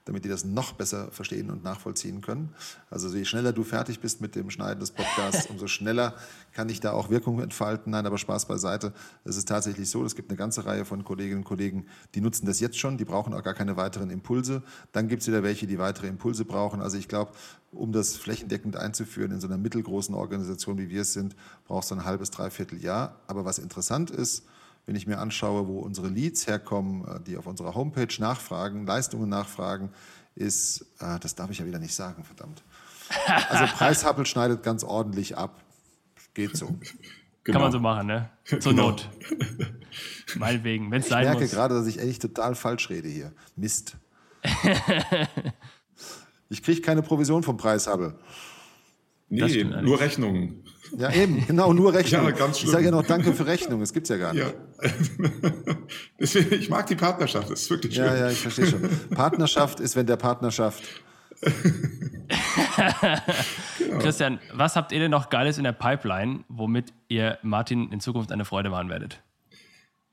damit 0.07 0.23
die 0.25 0.29
das 0.29 0.45
noch 0.45 0.73
besser 0.73 1.11
verstehen 1.11 1.51
und 1.51 1.63
nachvollziehen 1.63 2.21
können. 2.21 2.53
Also 2.89 3.09
je 3.15 3.25
schneller 3.25 3.51
du 3.51 3.63
fertig 3.63 3.99
bist 3.99 4.21
mit 4.21 4.35
dem 4.35 4.49
Schneiden 4.49 4.79
des 4.79 4.91
Podcasts, 4.91 5.45
umso 5.49 5.67
schneller 5.67 6.15
kann 6.53 6.69
ich 6.69 6.79
da 6.79 6.93
auch 6.93 7.09
Wirkung 7.09 7.41
entfalten. 7.41 7.91
Nein, 7.91 8.05
aber 8.05 8.17
Spaß 8.17 8.45
beiseite. 8.47 8.93
Es 9.25 9.35
ist 9.35 9.47
tatsächlich 9.47 9.89
so, 9.89 10.03
es 10.05 10.15
gibt 10.15 10.29
eine 10.29 10.37
ganze 10.37 10.65
Reihe 10.65 10.85
von 10.85 11.03
Kolleginnen 11.03 11.39
und 11.39 11.43
Kollegen, 11.43 11.85
die 12.15 12.21
nutzen 12.21 12.45
das 12.45 12.59
jetzt 12.59 12.79
schon, 12.79 12.97
die 12.97 13.05
brauchen 13.05 13.33
auch 13.33 13.43
gar 13.43 13.53
keine 13.53 13.75
weiteren 13.75 14.09
Impulse. 14.09 14.63
Dann 14.93 15.09
gibt 15.09 15.21
es 15.21 15.27
wieder 15.27 15.43
welche, 15.43 15.67
die 15.67 15.77
weitere 15.77 16.07
Impulse 16.07 16.45
brauchen. 16.45 16.81
Also 16.81 16.97
ich 16.97 17.07
glaube, 17.07 17.31
um 17.71 17.91
das 17.91 18.15
flächendeckend 18.15 18.77
einzuführen 18.77 19.31
in 19.31 19.41
so 19.41 19.47
einer 19.47 19.57
mittelgroßen 19.57 20.15
Organisation, 20.15 20.77
wie 20.77 20.89
wir 20.89 21.01
es 21.01 21.13
sind, 21.13 21.35
brauchst 21.65 21.91
du 21.91 21.95
ein 21.95 22.05
halbes, 22.05 22.31
dreiviertel 22.31 22.81
Jahr. 22.81 23.19
Aber 23.27 23.43
was 23.43 23.59
interessant 23.59 24.09
ist, 24.09 24.43
wenn 24.87 24.95
ich 24.95 25.05
mir 25.05 25.19
anschaue, 25.19 25.67
wo 25.67 25.79
unsere 25.79 26.07
Leads 26.07 26.47
herkommen, 26.47 27.05
äh, 27.05 27.19
die 27.19 27.37
auf 27.37 27.45
unserer 27.45 27.75
Homepage 27.75 28.07
nachfragen, 28.19 28.87
Leistungen 28.87 29.29
nachfragen, 29.29 29.89
ist, 30.33 30.85
äh, 30.99 31.19
das 31.19 31.35
darf 31.35 31.51
ich 31.51 31.59
ja 31.59 31.65
wieder 31.65 31.77
nicht 31.77 31.93
sagen, 31.93 32.23
verdammt. 32.23 32.63
Also 33.49 33.65
Preishappel 33.77 34.25
schneidet 34.25 34.63
ganz 34.63 34.83
ordentlich 34.83 35.37
ab. 35.37 35.61
Geht 36.33 36.55
so. 36.55 36.67
Genau. 37.43 37.59
Kann 37.59 37.61
man 37.61 37.71
so 37.71 37.79
machen, 37.79 38.07
ne? 38.07 38.29
Zur 38.45 38.59
genau. 38.59 38.89
Not. 38.89 39.09
Meinetwegen, 40.35 40.89
wenn 40.91 41.01
es 41.01 41.09
sein 41.09 41.25
muss. 41.25 41.33
Ich 41.33 41.39
merke 41.39 41.55
gerade, 41.55 41.75
dass 41.75 41.87
ich 41.87 41.99
echt 41.99 42.21
total 42.21 42.55
falsch 42.55 42.89
rede 42.89 43.09
hier. 43.09 43.33
Mist. 43.55 43.97
ich 46.49 46.63
kriege 46.63 46.81
keine 46.81 47.01
Provision 47.01 47.43
vom 47.43 47.57
Preishabbel. 47.57 48.15
Nee, 49.29 49.63
nur 49.63 49.99
Rechnungen. 49.99 50.63
Ja, 50.97 51.11
eben, 51.11 51.45
genau, 51.47 51.73
nur 51.73 51.93
Rechnung. 51.93 52.25
ja, 52.25 52.31
ganz 52.31 52.59
schlimm. 52.59 52.69
Ich 52.69 52.73
sage 52.73 52.85
ja 52.85 52.91
noch 52.91 53.05
Danke 53.05 53.33
für 53.33 53.45
Rechnung, 53.45 53.79
das 53.79 53.93
gibt 53.93 54.05
es 54.05 54.09
ja 54.09 54.17
gar 54.17 54.33
nicht. 54.33 54.45
Ja. 54.45 54.53
Deswegen, 56.19 56.53
ich 56.53 56.69
mag 56.69 56.87
die 56.87 56.95
Partnerschaft, 56.95 57.49
das 57.49 57.61
ist 57.61 57.69
wirklich 57.69 57.95
schön. 57.95 58.05
Ja, 58.05 58.15
ja, 58.17 58.29
ich 58.29 58.39
verstehe 58.39 58.67
schon. 58.67 58.89
Partnerschaft 59.11 59.79
ist, 59.79 59.95
wenn 59.95 60.05
der 60.05 60.17
Partner 60.17 60.51
schafft. 60.51 60.83
genau. 63.77 63.99
Christian, 63.99 64.39
was 64.53 64.75
habt 64.75 64.91
ihr 64.91 64.99
denn 64.99 65.11
noch 65.11 65.29
Geiles 65.29 65.57
in 65.57 65.63
der 65.63 65.71
Pipeline, 65.71 66.43
womit 66.47 66.93
ihr 67.07 67.37
Martin 67.43 67.91
in 67.91 67.99
Zukunft 67.99 68.31
eine 68.31 68.45
Freude 68.45 68.69
machen 68.69 68.89
werdet? 68.89 69.21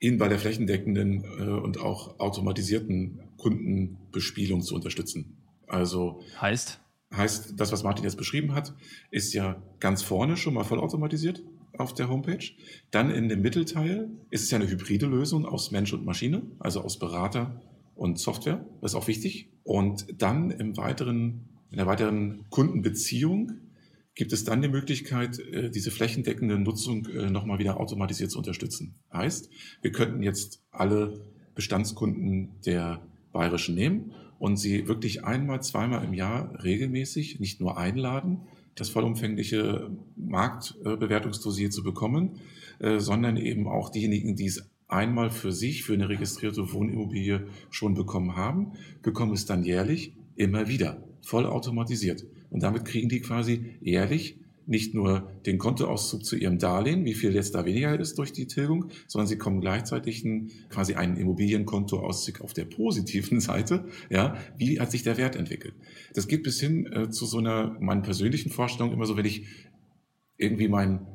Ihn 0.01 0.19
bei 0.19 0.29
der 0.29 0.39
flächendeckenden 0.39 1.25
äh, 1.39 1.45
und 1.45 1.81
auch 1.81 2.19
automatisierten 2.21 3.21
Kundenbespielung 3.39 4.61
zu 4.63 4.75
unterstützen. 4.75 5.39
Also 5.67 6.23
heißt? 6.41 6.81
Heißt, 7.17 7.55
das, 7.57 7.73
was 7.73 7.83
Martin 7.83 8.05
jetzt 8.05 8.17
beschrieben 8.17 8.55
hat, 8.55 8.75
ist 9.11 9.33
ja 9.35 9.63
ganz 9.81 10.03
vorne 10.03 10.37
schon 10.37 10.55
mal 10.55 10.65
vollautomatisiert 10.65 11.43
auf 11.77 11.95
der 11.95 12.09
Homepage. 12.09 12.45
Dann 12.91 13.11
in 13.11 13.29
dem 13.29 13.43
Mittelteil 13.43 14.09
ist 14.31 14.43
es 14.43 14.51
ja 14.51 14.59
eine 14.59 14.69
hybride 14.69 15.07
Lösung 15.07 15.47
aus 15.47 15.71
Mensch 15.71 15.93
und 15.93 16.05
Maschine, 16.05 16.43
also 16.59 16.81
aus 16.81 16.99
Berater 16.99 17.61
und 17.95 18.19
Software. 18.19 18.65
Das 18.81 18.93
ist 18.93 18.97
auch 18.97 19.09
wichtig. 19.09 19.49
Und 19.63 20.07
dann 20.21 20.51
im 20.51 20.77
weiteren, 20.77 21.49
in 21.71 21.79
der 21.79 21.87
weiteren 21.87 22.45
Kundenbeziehung 22.51 23.53
gibt 24.15 24.33
es 24.33 24.45
dann 24.45 24.63
die 24.63 24.69
Möglichkeit, 24.69 25.39
äh, 25.39 25.71
diese 25.71 25.91
flächendeckende 25.91 26.59
Nutzung 26.59 27.07
äh, 27.07 27.31
nochmal 27.31 27.59
wieder 27.59 27.81
automatisiert 27.81 28.31
zu 28.31 28.39
unterstützen. 28.39 28.95
Heißt, 29.13 29.51
wir 29.83 29.91
könnten 29.91 30.23
jetzt 30.23 30.63
alle 30.71 31.21
Bestandskunden 31.55 32.61
der 32.65 33.03
Bayerischen 33.33 33.75
nehmen 33.75 34.13
und 34.45 34.59
sie 34.59 34.89
wirklich 34.89 35.25
einmal, 35.25 35.63
zweimal 35.63 36.05
im 36.05 36.13
Jahr 36.13 36.63
regelmäßig 36.63 37.41
nicht 37.41 37.61
nur 37.61 37.79
einladen, 37.79 38.43
das 38.75 38.91
vollumfängliche 38.91 39.91
Marktbewertungsdossier 40.17 41.71
zu 41.71 41.83
bekommen, 41.83 42.43
äh, 42.79 42.99
sondern 42.99 43.39
eben 43.39 43.67
auch 43.67 43.89
diejenigen, 43.89 44.37
die 44.37 44.45
es 44.45 44.69
einmal 44.87 45.31
für 45.31 45.51
sich, 45.51 45.83
für 45.83 45.95
eine 45.95 46.11
registrierte 46.11 46.75
Wohnimmobilie 46.75 47.47
schon 47.71 47.95
bekommen 47.95 48.37
haben, 48.37 48.73
bekommen 49.01 49.33
es 49.33 49.47
dann 49.47 49.65
jährlich 49.65 50.13
immer 50.37 50.69
wieder, 50.69 51.03
vollautomatisiert. 51.23 52.27
Und 52.51 52.63
damit 52.63 52.85
kriegen 52.85 53.09
die 53.09 53.21
quasi 53.21 53.77
jährlich 53.81 54.37
nicht 54.67 54.95
nur 54.95 55.31
den 55.47 55.59
Kontoauszug 55.59 56.25
zu 56.25 56.37
ihrem 56.37 56.59
Darlehen, 56.59 57.05
wie 57.05 57.15
viel 57.15 57.35
jetzt 57.35 57.55
da 57.55 57.65
weniger 57.65 57.99
ist 57.99 58.19
durch 58.19 58.33
die 58.33 58.47
Tilgung, 58.47 58.87
sondern 59.07 59.27
sie 59.27 59.37
kommen 59.37 59.61
gleichzeitig 59.61 60.25
ein, 60.25 60.51
quasi 60.71 60.95
einen 60.95 61.17
Immobilienkontoauszug 61.17 62.41
auf 62.41 62.55
der 62.55 62.65
positiven 62.65 63.41
Seite. 63.43 63.87
Ja, 64.11 64.37
wie 64.57 64.81
hat 64.81 64.91
sich 64.91 65.03
der 65.03 65.17
Wert 65.17 65.37
entwickelt? 65.37 65.75
Das 66.15 66.29
geht 66.29 66.43
bis 66.43 66.61
hin 66.61 66.87
äh, 66.93 67.11
zu 67.11 67.27
so 67.27 67.39
einer, 67.39 67.77
meinen 67.81 68.03
persönlichen 68.03 68.51
Vorstellung 68.51 68.93
immer 68.93 69.07
so, 69.07 69.17
wenn 69.17 69.27
ich 69.27 69.47
irgendwie 70.37 70.69
mein 70.69 71.07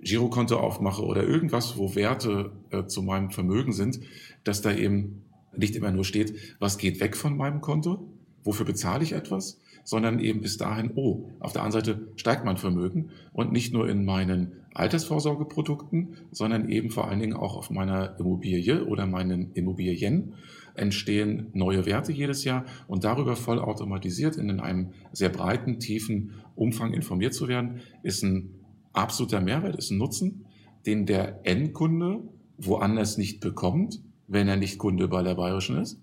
Girokonto 0.00 0.58
aufmache 0.58 1.02
oder 1.02 1.24
irgendwas, 1.24 1.76
wo 1.76 1.94
Werte 1.94 2.52
äh, 2.70 2.86
zu 2.86 3.02
meinem 3.02 3.30
Vermögen 3.30 3.72
sind, 3.72 4.00
dass 4.44 4.62
da 4.62 4.74
eben 4.74 5.24
nicht 5.56 5.76
immer 5.76 5.90
nur 5.90 6.04
steht, 6.04 6.56
was 6.58 6.78
geht 6.78 7.00
weg 7.00 7.16
von 7.16 7.36
meinem 7.36 7.60
Konto, 7.60 8.08
wofür 8.42 8.64
bezahle 8.64 9.04
ich 9.04 9.12
etwas, 9.12 9.60
sondern 9.90 10.20
eben 10.20 10.40
bis 10.40 10.56
dahin, 10.56 10.92
oh, 10.94 11.30
auf 11.40 11.52
der 11.52 11.64
anderen 11.64 11.84
Seite 11.84 12.12
steigt 12.14 12.44
mein 12.44 12.58
Vermögen 12.58 13.10
und 13.32 13.50
nicht 13.50 13.72
nur 13.72 13.88
in 13.88 14.04
meinen 14.04 14.52
Altersvorsorgeprodukten, 14.72 16.14
sondern 16.30 16.68
eben 16.68 16.90
vor 16.90 17.08
allen 17.08 17.18
Dingen 17.18 17.32
auch 17.32 17.56
auf 17.56 17.70
meiner 17.70 18.16
Immobilie 18.20 18.84
oder 18.84 19.08
meinen 19.08 19.50
Immobilien 19.54 20.34
entstehen 20.76 21.48
neue 21.54 21.86
Werte 21.86 22.12
jedes 22.12 22.44
Jahr 22.44 22.66
und 22.86 23.02
darüber 23.02 23.34
voll 23.34 23.58
automatisiert 23.58 24.36
in 24.36 24.60
einem 24.60 24.90
sehr 25.10 25.28
breiten, 25.28 25.80
tiefen 25.80 26.34
Umfang 26.54 26.92
informiert 26.92 27.34
zu 27.34 27.48
werden, 27.48 27.80
ist 28.04 28.22
ein 28.22 28.60
absoluter 28.92 29.40
Mehrwert, 29.40 29.74
ist 29.74 29.90
ein 29.90 29.98
Nutzen, 29.98 30.46
den 30.86 31.04
der 31.04 31.40
Endkunde 31.42 32.20
woanders 32.58 33.18
nicht 33.18 33.40
bekommt, 33.40 34.00
wenn 34.28 34.46
er 34.46 34.56
nicht 34.56 34.78
Kunde 34.78 35.08
bei 35.08 35.24
der 35.24 35.34
Bayerischen 35.34 35.78
ist. 35.78 36.00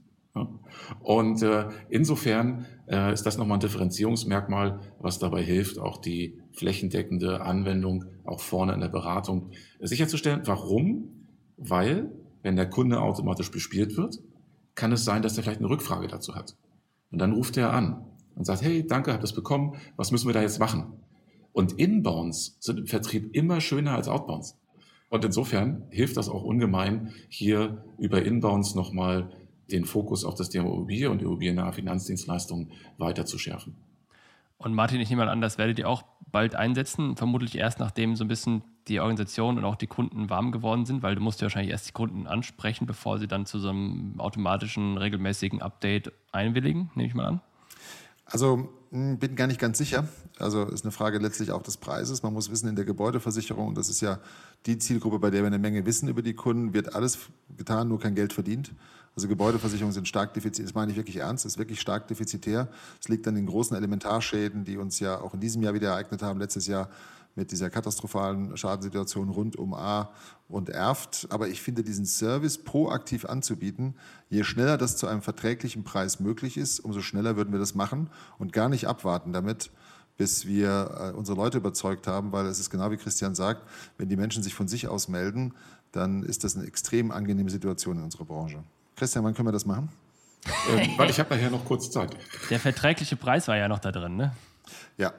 Und 1.02 1.42
äh, 1.42 1.66
insofern 1.90 2.66
äh, 2.88 3.14
ist 3.14 3.26
das 3.26 3.38
nochmal 3.38 3.58
ein 3.58 3.62
Differenzierungsmerkmal, 3.62 4.80
was 5.00 5.20
dabei 5.20 5.44
hilft, 5.44 5.80
auch 5.80 5.98
die 5.98 6.40
flächendeckende 6.52 7.42
Anwendung 7.42 8.06
auch 8.26 8.40
vorne 8.40 8.74
in 8.74 8.82
der 8.82 8.90
Beratung 8.90 9.52
sicherzustellen. 9.80 10.42
Warum? 10.46 11.10
Weil, 11.58 12.12
wenn 12.44 12.56
der 12.56 12.70
Kunde 12.70 13.02
automatisch 13.02 13.52
bespielt 13.52 13.98
wird, 13.98 14.20
kann 14.76 14.92
es 14.92 15.04
sein, 15.04 15.22
dass 15.22 15.38
er 15.38 15.44
vielleicht 15.44 15.60
eine 15.60 15.70
Rückfrage 15.70 16.08
dazu 16.08 16.36
hat. 16.36 16.56
Und 17.12 17.20
dann 17.20 17.34
ruft 17.34 17.58
er 17.58 17.74
an 17.74 18.06
und 18.36 18.46
sagt, 18.46 18.62
hey, 18.62 18.86
danke, 18.86 19.14
hab 19.14 19.22
das 19.22 19.34
bekommen, 19.34 19.76
was 19.96 20.12
müssen 20.12 20.28
wir 20.28 20.34
da 20.34 20.42
jetzt 20.42 20.60
machen? 20.60 20.94
Und 21.52 21.74
Inbounds 21.74 22.58
sind 22.60 22.80
im 22.80 22.86
Vertrieb 22.86 23.34
immer 23.34 23.62
schöner 23.62 23.96
als 23.96 24.08
Outbounds. 24.08 24.56
Und 25.10 25.26
insofern 25.26 25.86
hilft 25.90 26.18
das 26.18 26.30
auch 26.30 26.44
ungemein, 26.44 27.14
hier 27.30 27.84
über 27.98 28.24
Inbounds 28.24 28.76
nochmal 28.76 29.32
den 29.72 29.86
Fokus 29.86 30.24
auf 30.24 30.36
das 30.36 30.50
Thema 30.50 30.68
Immobilie 30.68 31.10
und 31.10 31.22
immobiliennahe 31.22 31.74
Finanzdienstleistungen 31.74 32.72
weiter 32.98 33.26
zu 33.26 33.38
schärfen. 33.38 33.76
Und 34.58 34.74
Martin, 34.74 35.00
ich 35.00 35.10
nehme 35.10 35.26
mal 35.26 35.32
an, 35.32 35.42
das 35.42 35.58
werdet 35.58 35.78
ihr 35.78 35.88
auch 35.88 36.04
bald 36.32 36.56
einsetzen, 36.56 37.16
vermutlich 37.16 37.58
erst 37.58 37.80
nachdem 37.80 38.16
so 38.16 38.24
ein 38.24 38.28
bisschen 38.28 38.64
die 38.88 39.00
Organisation 39.00 39.58
und 39.58 39.66
auch 39.66 39.76
die 39.76 39.88
Kunden 39.88 40.30
warm 40.30 40.52
geworden 40.52 40.86
sind, 40.86 41.04
weil 41.04 41.16
du 41.16 41.22
musst 41.22 41.42
ja 41.42 41.46
wahrscheinlich 41.46 41.72
erst 41.72 41.90
die 41.90 41.94
Kunden 41.94 42.26
ansprechen, 42.26 42.86
bevor 42.86 43.20
sie 43.20 43.28
dann 43.28 43.46
zu 43.46 43.60
so 43.60 43.70
einem 43.70 44.20
automatischen, 44.20 44.98
regelmäßigen 44.98 45.62
Update 45.62 46.12
einwilligen, 46.32 46.90
nehme 46.96 47.08
ich 47.08 47.14
mal 47.14 47.26
an. 47.26 47.42
Also 48.30 48.70
hm, 48.92 49.18
bin 49.18 49.36
gar 49.36 49.48
nicht 49.48 49.60
ganz 49.60 49.78
sicher. 49.78 50.08
Also 50.40 50.66
ist 50.66 50.86
eine 50.86 50.92
Frage 50.92 51.18
letztlich 51.18 51.52
auch 51.52 51.64
des 51.64 51.78
Preises. 51.78 52.24
Man 52.24 52.34
muss 52.34 52.52
wissen, 52.52 52.70
in 52.70 52.76
der 52.76 52.86
Gebäudeversicherung, 52.86 53.76
das 53.76 53.90
ist 53.90 54.02
ja 54.02 54.20
die 54.66 54.78
Zielgruppe, 54.78 55.20
bei 55.20 55.30
der 55.30 55.42
wir 55.42 55.48
eine 55.48 55.60
Menge 55.60 55.86
wissen 55.86 56.08
über 56.08 56.22
die 56.22 56.34
Kunden, 56.34 56.74
wird 56.74 56.96
alles 56.96 57.18
getan, 57.58 57.88
nur 57.88 58.00
kein 58.00 58.16
Geld 58.16 58.34
verdient. 58.34 58.72
Also 59.16 59.28
Gebäudeversicherungen 59.28 59.94
sind 59.94 60.08
stark 60.08 60.36
defizitär, 60.36 60.66
das 60.66 60.76
meine 60.76 60.92
ich 60.92 60.98
wirklich 60.98 61.18
ernst, 61.18 61.44
ist 61.46 61.58
wirklich 61.58 61.82
stark 61.82 62.08
defizitär. 62.08 62.70
Es 63.02 63.10
liegt 63.10 63.28
an 63.28 63.34
den 63.34 63.48
großen 63.48 63.76
Elementarschäden, 63.76 64.64
die 64.64 64.78
uns 64.78 65.00
ja 65.00 65.20
auch 65.20 65.34
in 65.34 65.40
diesem 65.40 65.64
Jahr 65.64 65.74
wieder 65.74 65.90
ereignet 65.90 66.22
haben, 66.22 66.40
letztes 66.40 66.68
Jahr 66.68 66.90
mit 67.38 67.52
dieser 67.52 67.70
katastrophalen 67.70 68.58
Schadensituation 68.58 69.30
rund 69.30 69.56
um 69.56 69.74
A 69.76 70.10
und 70.50 70.70
Erft. 70.70 71.28
Aber 71.30 71.48
ich 71.48 71.62
finde, 71.62 71.84
diesen 71.84 72.06
Service 72.06 72.58
proaktiv 72.58 73.26
anzubieten, 73.26 73.94
je 74.30 74.44
schneller 74.44 74.78
das 74.78 74.98
zu 74.98 75.08
einem 75.08 75.22
verträglichen 75.22 75.84
Preis 75.84 76.20
möglich 76.20 76.58
ist, 76.58 76.80
umso 76.80 77.02
schneller 77.02 77.38
würden 77.38 77.54
wir 77.54 77.60
das 77.60 77.76
machen 77.76 78.10
und 78.40 78.54
gar 78.54 78.70
nicht 78.70 78.88
abwarten 78.88 79.34
damit, 79.34 79.70
bis 80.18 80.48
wir 80.48 81.12
äh, 81.14 81.16
unsere 81.16 81.38
Leute 81.38 81.60
überzeugt 81.60 82.08
haben, 82.08 82.32
weil 82.32 82.48
es 82.48 82.60
ist 82.60 82.72
genau 82.72 82.90
wie 82.90 82.98
Christian 82.98 83.36
sagt, 83.36 83.62
wenn 84.00 84.10
die 84.10 84.18
Menschen 84.18 84.42
sich 84.42 84.56
von 84.56 84.68
sich 84.68 84.88
aus 84.88 85.08
melden, 85.08 85.54
dann 85.92 86.24
ist 86.24 86.44
das 86.44 86.56
eine 86.56 86.66
extrem 86.66 87.12
angenehme 87.12 87.52
Situation 87.52 87.98
in 87.98 88.04
unserer 88.04 88.26
Branche. 88.26 88.64
Christian, 88.96 89.24
wann 89.24 89.36
können 89.36 89.48
wir 89.48 89.54
das 89.54 89.68
machen? 89.68 89.90
ähm, 90.72 90.90
weil 90.98 91.12
ich 91.12 91.20
habe 91.20 91.36
nachher 91.36 91.52
noch 91.52 91.66
kurz 91.66 91.92
Zeit. 91.92 92.18
Der 92.50 92.60
verträgliche 92.60 93.16
Preis 93.16 93.48
war 93.48 93.58
ja 93.58 93.68
noch 93.68 93.80
da 93.80 93.92
drin, 93.92 94.16
ne? 94.16 94.34
Ja. 94.98 95.14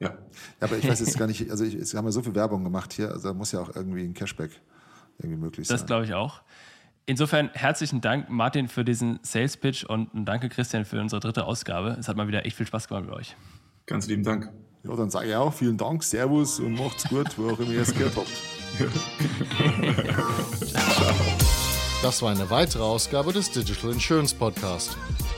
Ja, 0.00 0.18
aber 0.60 0.76
ich 0.76 0.88
weiß 0.88 1.00
jetzt 1.00 1.18
gar 1.18 1.26
nicht, 1.26 1.50
also 1.50 1.64
ich, 1.64 1.74
es 1.74 1.94
haben 1.94 2.04
ja 2.04 2.10
so 2.10 2.22
viel 2.22 2.34
Werbung 2.34 2.64
gemacht 2.64 2.92
hier, 2.92 3.10
also 3.10 3.28
da 3.28 3.34
muss 3.34 3.52
ja 3.52 3.60
auch 3.60 3.74
irgendwie 3.74 4.02
ein 4.02 4.12
Cashback 4.14 4.50
irgendwie 5.18 5.38
möglich 5.38 5.68
sein. 5.68 5.76
Das 5.76 5.86
glaube 5.86 6.04
ich 6.04 6.14
auch. 6.14 6.42
Insofern 7.06 7.50
herzlichen 7.52 8.00
Dank, 8.00 8.30
Martin, 8.30 8.68
für 8.68 8.84
diesen 8.84 9.20
Sales 9.22 9.56
Pitch 9.56 9.84
und 9.84 10.08
danke, 10.14 10.48
Christian, 10.48 10.84
für 10.84 11.00
unsere 11.00 11.20
dritte 11.20 11.44
Ausgabe. 11.44 11.96
Es 12.00 12.08
hat 12.08 12.16
mal 12.16 12.26
wieder 12.28 12.46
echt 12.46 12.56
viel 12.56 12.66
Spaß 12.66 12.88
gemacht 12.88 13.04
mit 13.04 13.14
euch. 13.14 13.36
Ganz 13.86 14.06
lieben 14.06 14.22
Dank. 14.22 14.50
Ja, 14.84 14.96
dann 14.96 15.10
sage 15.10 15.28
ich 15.28 15.34
auch 15.34 15.52
vielen 15.52 15.76
Dank, 15.76 16.02
Servus 16.02 16.60
und 16.60 16.74
macht's 16.74 17.08
gut, 17.08 17.38
wo 17.38 17.50
auch 17.50 17.60
immer 17.60 17.72
ihr 17.72 17.82
es 17.82 17.94
gehört 17.94 18.16
habt. 18.16 18.28
Das 22.02 22.20
war 22.20 22.32
eine 22.32 22.50
weitere 22.50 22.82
Ausgabe 22.82 23.32
des 23.32 23.50
Digital 23.50 23.92
Insurance 23.92 24.34
Podcast. 24.34 24.96